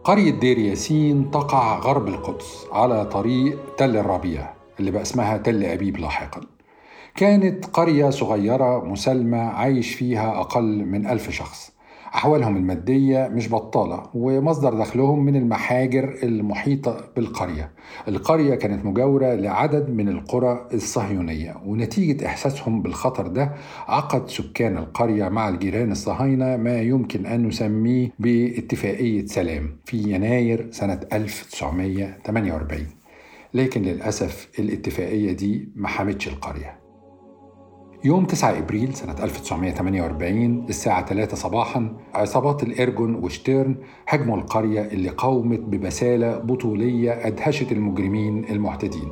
قرية 0.10 0.32
دير 0.32 0.58
ياسين 0.58 1.31
تقع 1.31 1.79
غرب 1.79 2.08
القدس 2.08 2.65
على 2.71 3.06
طريق 3.06 3.75
تل 3.77 3.98
الربيع 3.98 4.54
اللي 4.79 4.92
بقى 4.92 5.02
اسمها 5.02 5.38
تل 5.38 5.63
أبيب 5.65 5.98
لاحقا. 5.98 6.42
كانت 7.15 7.65
قرية 7.65 8.10
صغيرة 8.10 8.86
مسالمة 8.86 9.38
عايش 9.38 9.94
فيها 9.94 10.40
أقل 10.40 10.86
من 10.86 11.08
ألف 11.08 11.29
شخص. 11.29 11.71
أحوالهم 12.15 12.57
المادية 12.57 13.27
مش 13.33 13.49
بطالة 13.49 14.03
ومصدر 14.13 14.73
دخلهم 14.73 15.25
من 15.25 15.35
المحاجر 15.35 16.17
المحيطة 16.23 16.97
بالقرية. 17.15 17.71
القرية 18.07 18.55
كانت 18.55 18.85
مجاورة 18.85 19.33
لعدد 19.35 19.89
من 19.89 20.10
القرى 20.10 20.67
الصهيونية 20.73 21.55
ونتيجة 21.65 22.25
إحساسهم 22.25 22.81
بالخطر 22.81 23.27
ده 23.27 23.51
عقد 23.87 24.29
سكان 24.29 24.77
القرية 24.77 25.29
مع 25.29 25.49
الجيران 25.49 25.91
الصهاينة 25.91 26.57
ما 26.57 26.81
يمكن 26.81 27.25
أن 27.25 27.47
نسميه 27.47 28.12
باتفاقية 28.19 29.25
سلام 29.25 29.77
في 29.85 29.97
يناير 29.97 30.67
سنة 30.71 30.99
1948 31.13 32.87
لكن 33.53 33.81
للأسف 33.81 34.49
الاتفاقية 34.60 35.31
دي 35.31 35.69
ما 35.75 35.87
حمتش 35.87 36.27
القرية. 36.27 36.79
يوم 38.04 38.25
9 38.25 38.58
إبريل 38.58 38.93
سنة 38.93 39.15
1948 39.23 40.65
الساعة 40.69 41.06
3 41.06 41.35
صباحا 41.37 41.93
عصابات 42.13 42.63
الإرجون 42.63 43.15
وشتيرن 43.15 43.75
هجموا 44.08 44.37
القرية 44.37 44.81
اللي 44.81 45.10
قاومت 45.10 45.60
ببسالة 45.60 46.37
بطولية 46.37 47.27
أدهشت 47.27 47.71
المجرمين 47.71 48.45
المعتدين. 48.50 49.10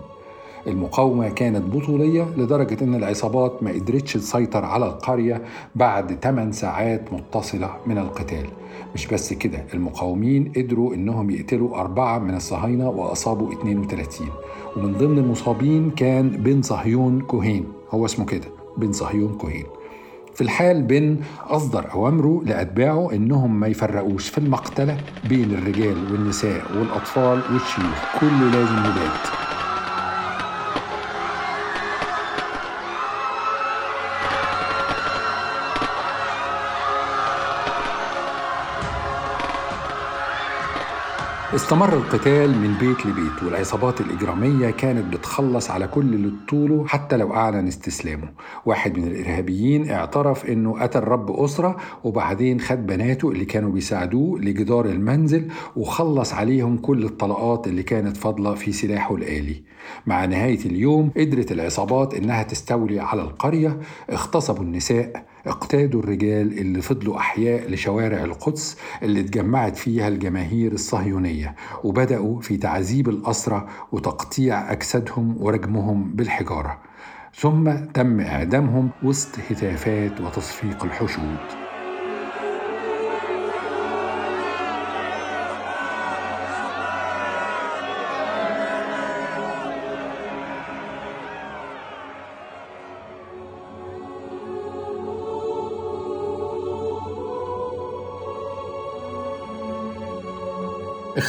المقاومة 0.67 1.29
كانت 1.29 1.75
بطولية 1.75 2.23
لدرجة 2.37 2.83
أن 2.83 2.95
العصابات 2.95 3.63
ما 3.63 3.71
قدرتش 3.71 4.13
تسيطر 4.13 4.65
على 4.65 4.85
القرية 4.85 5.41
بعد 5.75 6.19
8 6.23 6.51
ساعات 6.51 7.13
متصلة 7.13 7.69
من 7.85 7.97
القتال. 7.97 8.45
مش 8.93 9.07
بس 9.07 9.33
كده 9.33 9.63
المقاومين 9.73 10.51
قدروا 10.57 10.93
أنهم 10.93 11.29
يقتلوا 11.29 11.75
أربعة 11.79 12.19
من 12.19 12.35
الصهاينة 12.35 12.89
وأصابوا 12.89 13.53
32 13.53 14.27
ومن 14.77 14.93
ضمن 14.93 15.17
المصابين 15.17 15.91
كان 15.91 16.29
بن 16.29 16.61
صهيون 16.61 17.21
كوهين 17.21 17.65
هو 17.91 18.05
اسمه 18.05 18.25
كده. 18.25 18.56
بن 18.77 18.91
صهيون 18.91 19.37
كوهين. 19.37 19.65
في 20.35 20.41
الحال 20.41 20.81
بن 20.81 21.17
أصدر 21.41 21.91
أوامره 21.93 22.41
لأتباعه 22.45 23.11
إنهم 23.13 23.59
ما 23.59 23.67
يفرقوش 23.67 24.29
في 24.29 24.37
المقتلة 24.37 24.97
بين 25.29 25.51
الرجال 25.53 26.11
والنساء 26.11 26.61
والأطفال 26.77 27.41
والشيوخ. 27.53 28.19
كله 28.19 28.51
لازم 28.51 28.77
يبات 28.77 29.46
استمر 41.55 41.93
القتال 41.93 42.57
من 42.57 42.73
بيت 42.79 43.05
لبيت 43.05 43.43
والعصابات 43.43 44.01
الإجرامية 44.01 44.69
كانت 44.69 45.13
بتخلص 45.13 45.71
على 45.71 45.87
كل 45.87 46.13
اللي 46.13 46.31
طوله 46.49 46.85
حتى 46.87 47.17
لو 47.17 47.33
أعلن 47.33 47.67
استسلامه. 47.67 48.29
واحد 48.65 48.97
من 48.97 49.07
الإرهابيين 49.07 49.89
اعترف 49.91 50.45
إنه 50.45 50.79
قتل 50.81 50.99
رب 50.99 51.31
أسرة 51.31 51.77
وبعدين 52.03 52.59
خد 52.59 52.87
بناته 52.87 53.31
اللي 53.31 53.45
كانوا 53.45 53.71
بيساعدوه 53.71 54.39
لجدار 54.39 54.85
المنزل 54.85 55.47
وخلص 55.75 56.33
عليهم 56.33 56.77
كل 56.77 57.03
الطلقات 57.05 57.67
اللي 57.67 57.83
كانت 57.83 58.17
فاضلة 58.17 58.55
في 58.55 58.71
سلاحه 58.71 59.15
الآلي. 59.15 59.63
مع 60.07 60.25
نهاية 60.25 60.65
اليوم 60.65 61.11
قدرت 61.17 61.51
العصابات 61.51 62.13
إنها 62.13 62.43
تستولي 62.43 62.99
على 62.99 63.21
القرية 63.21 63.79
اغتصبوا 64.11 64.63
النساء 64.63 65.25
اقتادوا 65.45 65.99
الرجال 65.99 66.59
اللي 66.59 66.81
فضلوا 66.81 67.17
أحياء 67.17 67.69
لشوارع 67.71 68.23
القدس 68.23 68.77
اللي 69.03 69.19
اتجمعت 69.19 69.75
فيها 69.75 70.07
الجماهير 70.07 70.71
الصهيونية 70.71 71.55
وبدأوا 71.83 72.41
في 72.41 72.57
تعذيب 72.57 73.09
الأسرى 73.09 73.67
وتقطيع 73.91 74.71
أجسادهم 74.71 75.35
ورجمهم 75.39 76.11
بالحجارة. 76.15 76.79
ثم 77.35 77.71
تم 77.93 78.19
إعدامهم 78.19 78.89
وسط 79.03 79.29
هتافات 79.49 80.21
وتصفيق 80.21 80.83
الحشود. 80.83 81.66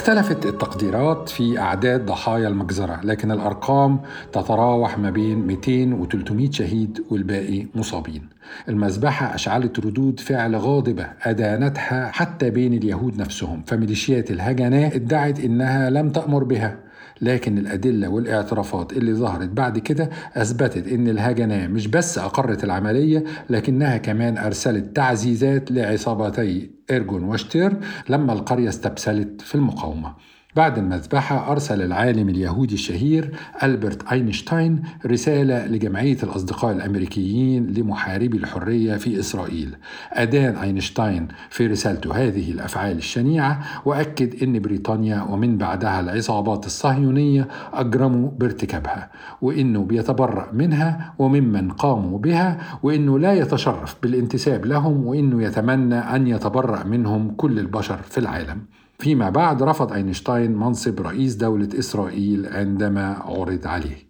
اختلفت 0.09 0.45
التقديرات 0.45 1.29
في 1.29 1.59
أعداد 1.59 2.05
ضحايا 2.05 2.47
المجزرة 2.47 2.99
لكن 3.03 3.31
الأرقام 3.31 3.99
تتراوح 4.33 4.97
ما 4.97 5.09
بين 5.09 5.47
200 5.47 5.93
و 5.93 6.05
300 6.05 6.51
شهيد 6.51 7.03
والباقي 7.09 7.67
مصابين. 7.75 8.29
المذبحة 8.69 9.35
أشعلت 9.35 9.79
ردود 9.79 10.19
فعل 10.19 10.55
غاضبة 10.55 11.07
أدانتها 11.23 12.11
حتى 12.11 12.49
بين 12.49 12.73
اليهود 12.73 13.17
نفسهم 13.17 13.63
فميليشيات 13.67 14.31
الهجناء 14.31 14.95
ادعت 14.95 15.39
إنها 15.39 15.89
لم 15.89 16.09
تأمر 16.09 16.43
بها. 16.43 16.88
لكن 17.21 17.57
الأدلة 17.57 18.07
والاعترافات 18.09 18.93
اللي 18.93 19.13
ظهرت 19.13 19.49
بعد 19.49 19.79
كده 19.79 20.09
أثبتت 20.35 20.87
إن 20.87 21.07
الهجنة 21.07 21.67
مش 21.67 21.87
بس 21.87 22.17
أقرت 22.17 22.63
العملية 22.63 23.23
لكنها 23.49 23.97
كمان 23.97 24.37
أرسلت 24.37 24.95
تعزيزات 24.95 25.71
لعصابتي 25.71 26.71
إيرجون 26.91 27.23
وشتير 27.23 27.73
لما 28.09 28.33
القرية 28.33 28.69
استبسلت 28.69 29.41
في 29.41 29.55
المقاومة. 29.55 30.15
بعد 30.55 30.77
المذبحة 30.77 31.51
أرسل 31.51 31.81
العالم 31.81 32.29
اليهودي 32.29 32.73
الشهير 32.73 33.31
ألبرت 33.63 34.11
أينشتاين 34.11 34.81
رسالة 35.05 35.65
لجمعية 35.65 36.17
الأصدقاء 36.23 36.71
الأمريكيين 36.71 37.67
لمحاربي 37.67 38.37
الحرية 38.37 38.95
في 38.95 39.19
إسرائيل. 39.19 39.75
أدان 40.13 40.55
أينشتاين 40.55 41.27
في 41.49 41.67
رسالته 41.67 42.27
هذه 42.27 42.51
الأفعال 42.51 42.97
الشنيعة 42.97 43.59
وأكد 43.85 44.43
أن 44.43 44.59
بريطانيا 44.59 45.21
ومن 45.21 45.57
بعدها 45.57 45.99
العصابات 45.99 46.65
الصهيونية 46.65 47.47
أجرموا 47.73 48.31
بارتكابها 48.31 49.09
وأنه 49.41 49.83
بيتبرأ 49.83 50.51
منها 50.53 51.13
وممن 51.19 51.71
قاموا 51.71 52.19
بها 52.19 52.79
وأنه 52.83 53.19
لا 53.19 53.33
يتشرف 53.33 53.95
بالانتساب 54.03 54.65
لهم 54.65 55.05
وأنه 55.05 55.43
يتمنى 55.43 55.95
أن 55.95 56.27
يتبرأ 56.27 56.83
منهم 56.83 57.31
كل 57.31 57.59
البشر 57.59 57.97
في 57.97 58.17
العالم. 58.17 58.78
فيما 58.99 59.29
بعد 59.29 59.63
رفض 59.63 59.93
أينشتاين 59.93 60.51
منصب 60.51 61.01
رئيس 61.01 61.35
دولة 61.35 61.69
إسرائيل 61.79 62.47
عندما 62.47 63.13
عرض 63.13 63.67
عليه. 63.67 64.09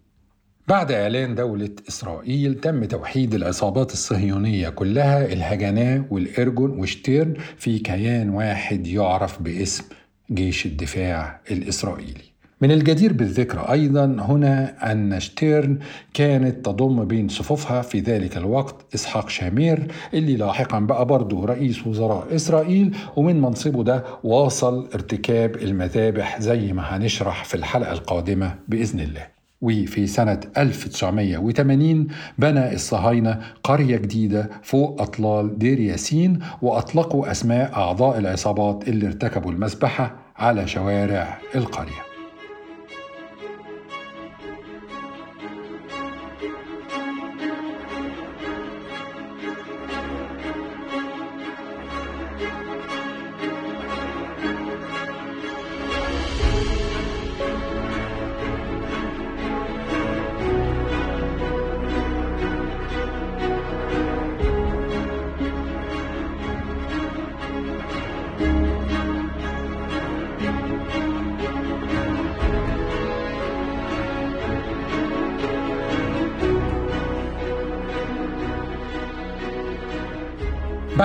بعد 0.68 0.92
إعلان 0.92 1.34
دولة 1.34 1.70
إسرائيل 1.88 2.54
تم 2.54 2.84
توحيد 2.84 3.34
العصابات 3.34 3.92
الصهيونية 3.92 4.68
كلها 4.68 5.32
الهجناء 5.32 6.04
والإرجون 6.10 6.70
وشتيرن 6.70 7.34
في 7.56 7.78
كيان 7.78 8.30
واحد 8.30 8.86
يعرف 8.86 9.42
باسم 9.42 9.84
جيش 10.32 10.66
الدفاع 10.66 11.40
الإسرائيلي. 11.50 12.29
من 12.60 12.70
الجدير 12.70 13.12
بالذكر 13.12 13.60
أيضا 13.72 14.04
هنا 14.04 14.92
أن 14.92 15.20
شتيرن 15.20 15.78
كانت 16.14 16.64
تضم 16.66 17.04
بين 17.04 17.28
صفوفها 17.28 17.82
في 17.82 18.00
ذلك 18.00 18.36
الوقت 18.36 18.94
إسحاق 18.94 19.28
شامير 19.28 19.86
اللي 20.14 20.36
لاحقا 20.36 20.78
بقى 20.80 21.04
برضه 21.06 21.44
رئيس 21.46 21.86
وزراء 21.86 22.34
إسرائيل 22.34 22.96
ومن 23.16 23.40
منصبه 23.40 23.84
ده 23.84 24.04
واصل 24.24 24.88
ارتكاب 24.94 25.56
المذابح 25.56 26.40
زي 26.40 26.72
ما 26.72 26.82
هنشرح 26.96 27.44
في 27.44 27.54
الحلقة 27.54 27.92
القادمة 27.92 28.54
بإذن 28.68 29.00
الله. 29.00 29.26
وفي 29.62 30.06
سنة 30.06 30.40
1980 30.58 32.06
بنى 32.38 32.74
الصهاينة 32.74 33.40
قرية 33.64 33.96
جديدة 33.96 34.50
فوق 34.62 35.02
أطلال 35.02 35.58
دير 35.58 35.80
ياسين 35.80 36.38
وأطلقوا 36.62 37.30
أسماء 37.30 37.72
أعضاء 37.74 38.18
العصابات 38.18 38.88
اللي 38.88 39.06
ارتكبوا 39.06 39.52
المذبحة 39.52 40.16
على 40.36 40.66
شوارع 40.68 41.38
القرية. 41.54 42.09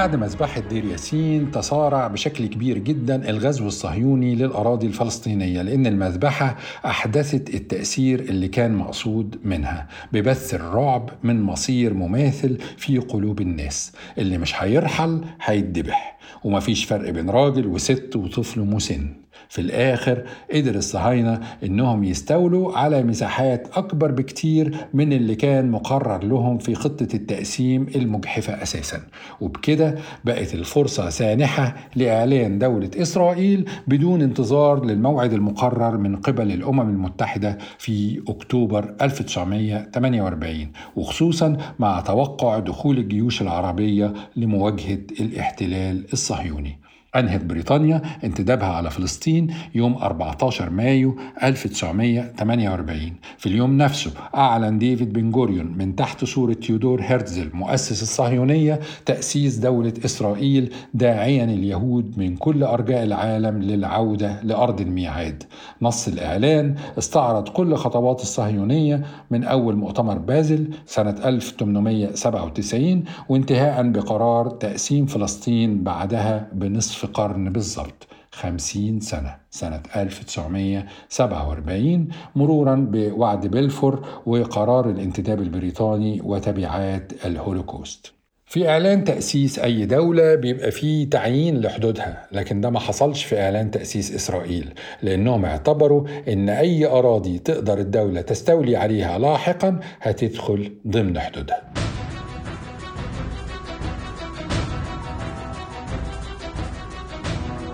بعد 0.06 0.16
مذبحة 0.16 0.62
دير 0.62 0.86
ياسين 0.86 1.52
تصارع 1.52 2.08
بشكل 2.08 2.46
كبير 2.46 2.78
جدا 2.78 3.30
الغزو 3.30 3.68
الصهيوني 3.68 4.36
للأراضي 4.36 4.88
الفلسطينية 4.88 5.62
لأن 5.62 5.88
المذبحة 5.88 6.58
أحدثت 6.86 7.54
التأثير 7.54 8.20
اللي 8.20 8.48
كان 8.48 8.76
مقصود 8.76 9.40
منها 9.44 9.88
ببث 10.14 10.54
الرعب 10.54 11.10
من 11.24 11.42
مصير 11.42 11.94
مماثل 11.94 12.58
في 12.78 12.98
قلوب 12.98 13.42
الناس. 13.42 13.92
اللي 14.18 14.38
مش 14.38 14.64
هيرحل 14.64 15.22
هيتذبح 15.42 16.18
ومفيش 16.44 16.86
فرق 16.86 17.10
بين 17.10 17.30
راجل 17.30 17.68
وست 17.68 18.16
وطفل 18.16 18.62
مسن. 18.62 19.25
في 19.50 19.62
الآخر 19.62 20.24
قدر 20.54 20.76
الصهاينة 20.76 21.40
إنهم 21.64 22.04
يستولوا 22.04 22.78
على 22.78 23.04
مساحات 23.04 23.68
أكبر 23.78 24.12
بكتير 24.12 24.78
من 24.94 25.14
اللي 25.14 25.36
كان 25.36 25.72
مقرر 25.72 26.24
لهم 26.24 26.58
في 26.58 26.76
خطة 26.76 27.08
التقسيم 27.14 27.88
المجحفة 27.96 28.64
أساسا. 28.64 29.02
وبكده 29.42 29.96
بقت 30.24 30.54
الفرصة 30.54 31.10
سانحة 31.10 31.76
لإعلان 31.96 32.60
دولة 32.60 32.90
إسرائيل 32.96 33.70
بدون 33.88 34.22
انتظار 34.22 34.86
للموعد 34.86 35.34
المقرر 35.34 35.98
من 35.98 36.16
قبل 36.16 36.52
الأمم 36.52 36.82
المتحدة 36.90 37.58
في 37.78 38.24
أكتوبر 38.28 38.96
1948 39.02 40.72
وخصوصا 40.96 41.58
مع 41.80 42.00
توقع 42.00 42.60
دخول 42.60 42.98
الجيوش 42.98 43.42
العربية 43.42 44.14
لمواجهة 44.36 45.00
الاحتلال 45.20 46.06
الصهيوني. 46.14 46.85
أنهت 47.16 47.44
بريطانيا 47.44 48.02
انتدابها 48.24 48.68
على 48.68 48.90
فلسطين 48.90 49.54
يوم 49.76 49.94
14 49.96 50.70
مايو 50.70 51.16
1948 51.44 53.14
في 53.38 53.46
اليوم 53.50 53.78
نفسه 53.78 54.12
أعلن 54.36 54.78
ديفيد 54.78 55.14
بن 55.14 55.32
جوريون 55.32 55.74
من 55.78 55.96
تحت 55.96 56.26
صورة 56.26 56.54
تيودور 56.54 57.02
هرتزل 57.04 57.50
مؤسس 57.54 58.04
الصهيونية 58.04 58.80
تأسيس 59.06 59.56
دولة 59.56 59.94
إسرائيل 60.06 60.74
داعيا 60.94 61.44
اليهود 61.44 62.20
من 62.20 62.36
كل 62.36 62.64
أرجاء 62.64 63.04
العالم 63.04 63.62
للعودة 63.62 64.42
لأرض 64.44 64.82
الميعاد. 64.82 65.44
نص 65.82 66.08
الإعلان 66.08 66.76
استعرض 66.98 67.50
كل 67.50 67.76
خطوات 67.76 68.22
الصهيونية 68.22 69.06
من 69.32 69.44
أول 69.44 69.76
مؤتمر 69.76 70.18
بازل 70.18 70.70
سنة 70.86 71.16
1897 71.26 73.04
وانتهاء 73.30 73.90
بقرار 73.90 74.50
تقسيم 74.50 75.06
فلسطين 75.06 75.84
بعدها 75.84 76.48
بنصف 76.54 77.05
قرن 77.06 77.50
بالضبط 77.50 78.08
خمسين 78.32 79.00
سنة 79.00 79.36
سنة 79.50 79.82
1947 79.96 82.08
مرورا 82.36 82.76
بوعد 82.92 83.48
بلفور 83.48 84.06
وقرار 84.26 84.90
الانتداب 84.90 85.42
البريطاني 85.42 86.22
وتبعات 86.24 87.12
الهولوكوست. 87.26 88.12
في 88.48 88.70
إعلان 88.70 89.04
تأسيس 89.04 89.60
أي 89.60 89.86
دولة 89.86 90.36
بيبقى 90.36 90.72
فيه 90.72 91.10
تعيين 91.10 91.62
لحدودها 91.62 92.28
لكن 92.32 92.62
ده 92.62 92.70
ما 92.70 92.80
حصلش 92.80 93.24
في 93.24 93.42
إعلان 93.42 93.72
تأسيس 93.72 94.16
إسرائيل 94.16 94.74
لأنهم 95.02 95.46
اعتبروا 95.46 96.08
إن 96.28 96.50
أي 96.50 96.86
أراضي 96.86 97.40
تقدر 97.40 97.80
الدولة 97.80 98.22
تستولي 98.22 98.76
عليها 98.76 99.18
لاحقا 99.20 99.80
هتدخل 100.02 100.72
ضمن 100.88 101.20
حدودها. 101.20 101.62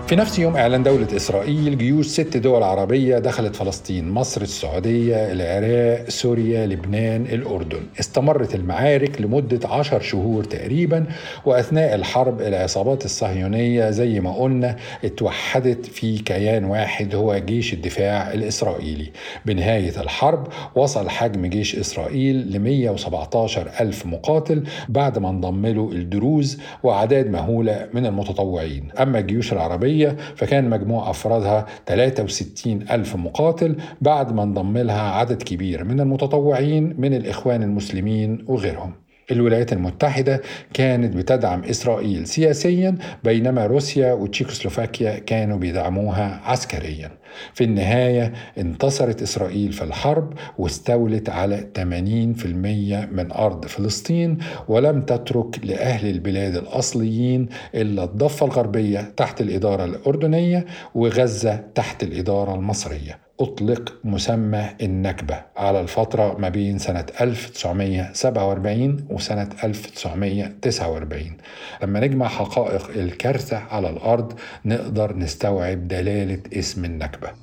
في 0.06 0.16
نفس 0.16 0.38
يوم 0.38 0.56
إعلان 0.56 0.82
دولة 0.82 1.16
إسرائيل 1.16 1.78
جيوش 1.78 2.06
ست 2.06 2.36
دول 2.36 2.62
عربية 2.62 3.18
دخلت 3.18 3.56
فلسطين 3.56 4.10
مصر 4.10 4.42
السعودية 4.42 5.32
العراق 5.32 6.08
سوريا 6.08 6.66
لبنان 6.66 7.22
الأردن. 7.26 7.80
استمرت 8.00 8.54
المعارك 8.54 9.20
لمدة 9.20 9.68
عشر 9.68 10.00
شهور 10.00 10.44
تقريبا 10.44 11.06
وأثناء 11.46 11.94
الحرب 11.94 12.40
العصابات 12.40 13.04
الصهيونية 13.04 13.90
زي 13.90 14.20
ما 14.20 14.32
قلنا 14.32 14.76
اتوحدت 15.04 15.86
في 15.86 16.18
كيان 16.18 16.64
واحد 16.64 17.14
هو 17.14 17.38
جيش 17.38 17.72
الدفاع 17.72 18.32
الإسرائيلي. 18.32 19.10
بنهاية 19.46 20.00
الحرب 20.00 20.46
وصل 20.74 21.08
حجم 21.08 21.46
جيش 21.46 21.76
إسرائيل 21.76 22.52
ل 22.52 22.58
117 22.58 23.70
ألف 23.80 24.06
مقاتل 24.06 24.62
بعد 24.88 25.18
ما 25.18 25.30
انضم 25.30 25.66
له 25.66 25.90
الدروز 25.92 26.58
وأعداد 26.82 27.30
مهولة 27.30 27.88
من 27.94 28.06
المتطوعين. 28.06 28.88
أما 29.00 29.18
الجيوش 29.18 29.52
العربية 29.52 29.91
فكان 30.36 30.70
مجموع 30.70 31.10
أفرادها 31.10 31.66
63 31.86 32.82
ألف 32.90 33.16
مقاتل 33.16 33.76
بعد 34.00 34.32
ما 34.32 34.42
انضم 34.42 34.78
لها 34.78 35.10
عدد 35.10 35.42
كبير 35.42 35.84
من 35.84 36.00
المتطوعين 36.00 36.94
من 36.98 37.14
الإخوان 37.14 37.62
المسلمين 37.62 38.44
وغيرهم. 38.48 39.01
الولايات 39.30 39.72
المتحدة 39.72 40.40
كانت 40.74 41.16
بتدعم 41.16 41.64
إسرائيل 41.64 42.26
سياسيا 42.26 42.96
بينما 43.24 43.66
روسيا 43.66 44.12
وتشيكوسلوفاكيا 44.12 45.18
كانوا 45.18 45.58
بيدعموها 45.58 46.40
عسكريا. 46.44 47.10
في 47.54 47.64
النهاية 47.64 48.32
انتصرت 48.58 49.22
إسرائيل 49.22 49.72
في 49.72 49.84
الحرب 49.84 50.32
واستولت 50.58 51.30
على 51.30 51.66
80% 51.78 53.06
من 53.12 53.32
أرض 53.32 53.66
فلسطين 53.66 54.38
ولم 54.68 55.02
تترك 55.02 55.64
لأهل 55.64 56.10
البلاد 56.10 56.56
الأصليين 56.56 57.48
إلا 57.74 58.04
الضفة 58.04 58.46
الغربية 58.46 59.12
تحت 59.16 59.40
الإدارة 59.40 59.84
الأردنية 59.84 60.66
وغزة 60.94 61.56
تحت 61.74 62.02
الإدارة 62.02 62.54
المصرية. 62.54 63.21
أطلق 63.40 63.94
مسمى 64.04 64.68
النكبة 64.82 65.42
على 65.56 65.80
الفترة 65.80 66.38
ما 66.38 66.48
بين 66.48 66.78
سنة 66.78 67.06
1947 67.20 69.06
وسنة 69.10 69.48
1949 69.64 71.36
لما 71.82 72.00
نجمع 72.00 72.28
حقائق 72.28 72.90
الكارثة 72.96 73.56
على 73.56 73.90
الأرض 73.90 74.32
نقدر 74.64 75.16
نستوعب 75.16 75.88
دلالة 75.88 76.42
اسم 76.52 76.84
النكبة. 76.84 77.41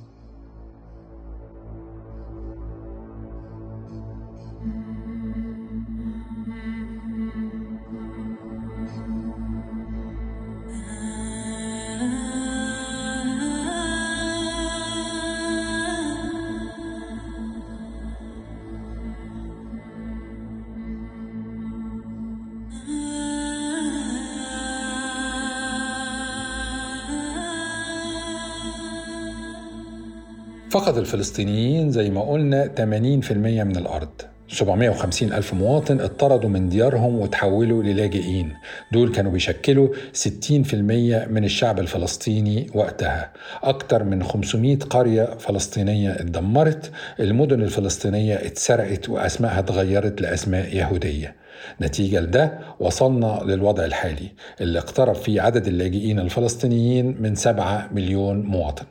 فقد 30.70 30.96
الفلسطينيين 30.96 31.90
زي 31.90 32.10
ما 32.10 32.22
قلنا 32.22 32.66
80% 32.76 33.32
من 33.64 33.76
الأرض. 33.76 34.08
750 34.48 35.32
ألف 35.32 35.54
مواطن 35.54 36.00
اطردوا 36.00 36.48
من 36.48 36.68
ديارهم 36.68 37.18
وتحولوا 37.18 37.82
للاجئين. 37.82 38.52
دول 38.92 39.12
كانوا 39.12 39.32
بيشكلوا 39.32 39.88
60% 40.12 41.26
من 41.30 41.44
الشعب 41.44 41.78
الفلسطيني 41.78 42.66
وقتها. 42.74 43.32
أكثر 43.62 44.04
من 44.04 44.22
500 44.22 44.78
قرية 44.78 45.24
فلسطينية 45.24 46.10
اتدمرت. 46.10 46.90
المدن 47.20 47.62
الفلسطينية 47.62 48.34
اتسرقت 48.34 49.08
وأسمائها 49.08 49.58
اتغيرت 49.58 50.20
لأسماء 50.20 50.76
يهودية. 50.76 51.36
نتيجة 51.80 52.20
لده 52.20 52.58
وصلنا 52.80 53.40
للوضع 53.44 53.84
الحالي 53.84 54.28
اللي 54.60 54.78
اقترب 54.78 55.14
فيه 55.14 55.40
عدد 55.40 55.66
اللاجئين 55.66 56.18
الفلسطينيين 56.18 57.16
من 57.20 57.34
7 57.34 57.88
مليون 57.92 58.42
مواطن. 58.42 58.84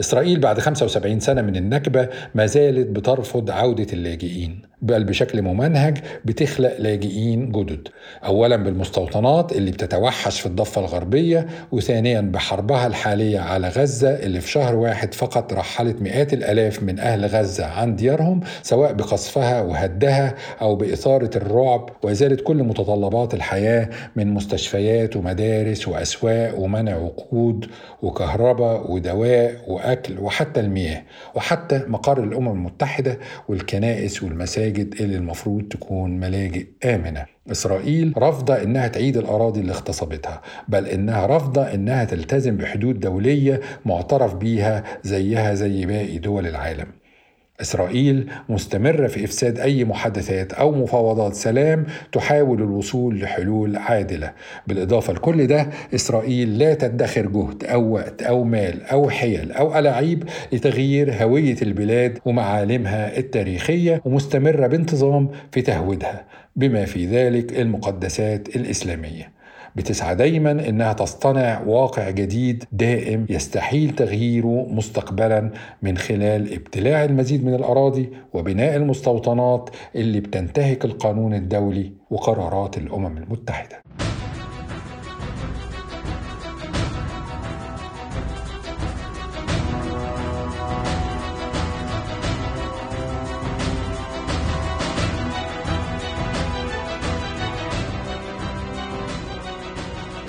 إسرائيل 0.00 0.40
بعد 0.40 0.60
75 0.60 1.20
سنة 1.20 1.42
من 1.42 1.56
النكبة 1.56 2.08
ما 2.34 2.46
زالت 2.46 2.86
بترفض 2.86 3.50
عودة 3.50 3.86
اللاجئين. 3.92 4.67
بل 4.82 5.04
بشكل 5.04 5.42
ممنهج 5.42 5.98
بتخلق 6.24 6.76
لاجئين 6.78 7.52
جدد. 7.52 7.88
أولا 8.24 8.56
بالمستوطنات 8.56 9.52
اللي 9.52 9.70
بتتوحش 9.70 10.40
في 10.40 10.46
الضفة 10.46 10.80
الغربية 10.80 11.46
وثانيا 11.72 12.20
بحربها 12.20 12.86
الحالية 12.86 13.38
على 13.40 13.68
غزة 13.68 14.10
اللي 14.10 14.40
في 14.40 14.50
شهر 14.50 14.76
واحد 14.76 15.14
فقط 15.14 15.52
رحلت 15.52 16.02
مئات 16.02 16.32
الألاف 16.32 16.82
من 16.82 16.98
أهل 16.98 17.26
غزة 17.26 17.66
عن 17.66 17.96
ديارهم 17.96 18.40
سواء 18.62 18.92
بقصفها 18.92 19.62
وهدها 19.62 20.34
أو 20.60 20.76
بإثارة 20.76 21.30
الرعب. 21.36 21.90
وإزالة 22.02 22.36
كل 22.36 22.62
متطلبات 22.62 23.34
الحياة 23.34 23.88
من 24.16 24.34
مستشفيات 24.34 25.16
ومدارس 25.16 25.88
وأسواق 25.88 26.58
ومنع 26.58 26.96
وقود 26.96 27.66
وكهرباء 28.02 28.90
ودواء 28.90 29.54
وأكل 29.66 30.18
وحتى 30.18 30.60
المياه 30.60 31.02
وحتى 31.34 31.82
مقر 31.86 32.22
الأمم 32.24 32.48
المتحدة 32.48 33.18
والكنائس 33.48 34.22
والمساجد. 34.22 34.67
اللي 34.76 35.16
المفروض 35.16 35.62
تكون 35.62 36.20
ملاجئ 36.20 36.66
آمنة. 36.84 37.24
إسرائيل 37.50 38.12
رافضة 38.16 38.62
إنها 38.62 38.88
تعيد 38.88 39.16
الأراضي 39.16 39.60
اللي 39.60 39.72
اغتصبتها 39.72 40.42
بل 40.68 40.86
إنها 40.86 41.26
رافضة 41.26 41.62
إنها 41.62 42.04
تلتزم 42.04 42.56
بحدود 42.56 43.00
دولية 43.00 43.60
معترف 43.84 44.34
بيها 44.34 44.84
زيها 45.02 45.54
زي 45.54 45.86
باقي 45.86 46.18
دول 46.18 46.46
العالم. 46.46 46.86
إسرائيل 47.60 48.30
مستمرة 48.48 49.06
في 49.06 49.24
إفساد 49.24 49.58
أي 49.58 49.84
محادثات 49.84 50.52
أو 50.52 50.72
مفاوضات 50.72 51.34
سلام 51.34 51.86
تحاول 52.12 52.62
الوصول 52.62 53.20
لحلول 53.20 53.76
عادلة. 53.76 54.32
بالإضافة 54.66 55.12
لكل 55.12 55.46
ده 55.46 55.68
إسرائيل 55.94 56.58
لا 56.58 56.74
تدخر 56.74 57.26
جهد 57.26 57.64
أو 57.64 57.92
وقت 57.92 58.22
أو 58.22 58.44
مال 58.44 58.82
أو 58.82 59.10
حيل 59.10 59.52
أو 59.52 59.78
ألاعيب 59.78 60.24
لتغيير 60.52 61.14
هوية 61.22 61.56
البلاد 61.62 62.18
ومعالمها 62.24 63.18
التاريخية 63.18 64.02
ومستمرة 64.04 64.66
بانتظام 64.66 65.28
في 65.52 65.62
تهويدها 65.62 66.24
بما 66.56 66.84
في 66.84 67.06
ذلك 67.06 67.60
المقدسات 67.60 68.56
الإسلامية. 68.56 69.37
بتسعى 69.76 70.14
دايما 70.14 70.50
إنها 70.50 70.92
تصطنع 70.92 71.60
واقع 71.66 72.10
جديد 72.10 72.64
دائم 72.72 73.26
يستحيل 73.30 73.90
تغييره 73.90 74.66
مستقبلا 74.70 75.50
من 75.82 75.98
خلال 75.98 76.52
ابتلاع 76.54 77.04
المزيد 77.04 77.44
من 77.44 77.54
الأراضي 77.54 78.10
وبناء 78.32 78.76
المستوطنات 78.76 79.70
اللي 79.94 80.20
بتنتهك 80.20 80.84
القانون 80.84 81.34
الدولي 81.34 81.92
وقرارات 82.10 82.78
الأمم 82.78 83.16
المتحدة. 83.18 83.82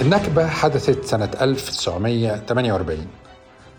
النكبة 0.01 0.47
حدثت 0.47 1.05
سنة 1.05 1.29
1948 1.41 3.07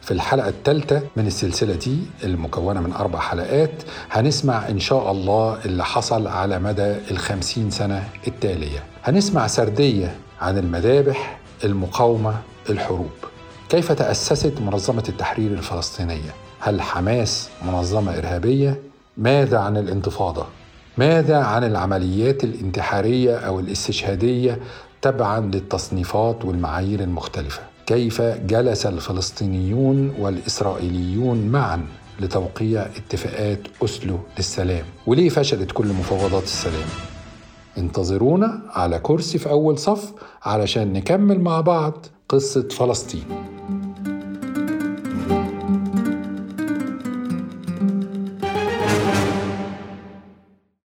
في 0.03 0.11
الحلقة 0.11 0.49
الثالثة 0.49 1.03
من 1.17 1.27
السلسلة 1.27 1.75
دي 1.75 1.99
المكونة 2.25 2.81
من 2.81 2.93
أربع 2.93 3.19
حلقات 3.19 3.71
هنسمع 4.11 4.69
إن 4.69 4.79
شاء 4.81 5.11
الله 5.11 5.59
اللي 5.65 5.85
حصل 5.85 6.27
على 6.27 6.59
مدى 6.59 6.97
الخمسين 7.11 7.71
سنة 7.71 8.09
التالية 8.27 8.83
هنسمع 9.05 9.47
سردية 9.47 10.17
عن 10.41 10.59
المذابح 10.59 11.39
المقاومة 11.65 12.35
الحروب 12.71 13.11
كيف 13.69 13.93
تأسست 13.93 14.61
منظمة 14.61 15.05
التحرير 15.09 15.51
الفلسطينية 15.53 16.35
هل 16.61 16.83
حماس 16.83 17.49
منظمة 17.67 18.19
إرهابية؟ 18.19 18.81
ماذا 19.17 19.59
عن 19.59 19.77
الانتفاضة؟ 19.77 20.47
ماذا 20.99 21.37
عن 21.39 21.65
العمليات 21.65 22.45
الانتحارية 22.45 23.37
أو 23.37 23.61
الاستشهادية 23.61 24.59
تبعا 25.03 25.41
للتصنيفات 25.41 26.45
والمعايير 26.45 27.01
المختلفة؟ 27.01 27.61
كيف 27.87 28.23
جلس 28.23 28.87
الفلسطينيون 28.87 30.15
والإسرائيليون 30.19 31.47
معا 31.49 31.87
لتوقيع 32.21 32.83
اتفاقات 32.83 33.61
أسلو 33.85 34.19
للسلام؟ 34.39 34.85
وليه 35.07 35.29
فشلت 35.29 35.73
كل 35.73 35.87
مفاوضات 35.87 36.43
السلام؟ 36.43 36.89
انتظرونا 37.79 38.63
على 38.71 38.99
كرسي 38.99 39.39
في 39.39 39.51
أول 39.51 39.79
صف 39.79 40.13
علشان 40.43 40.93
نكمل 40.93 41.41
مع 41.41 41.61
بعض 41.61 42.07
قصة 42.29 42.69
فلسطين. 42.69 43.25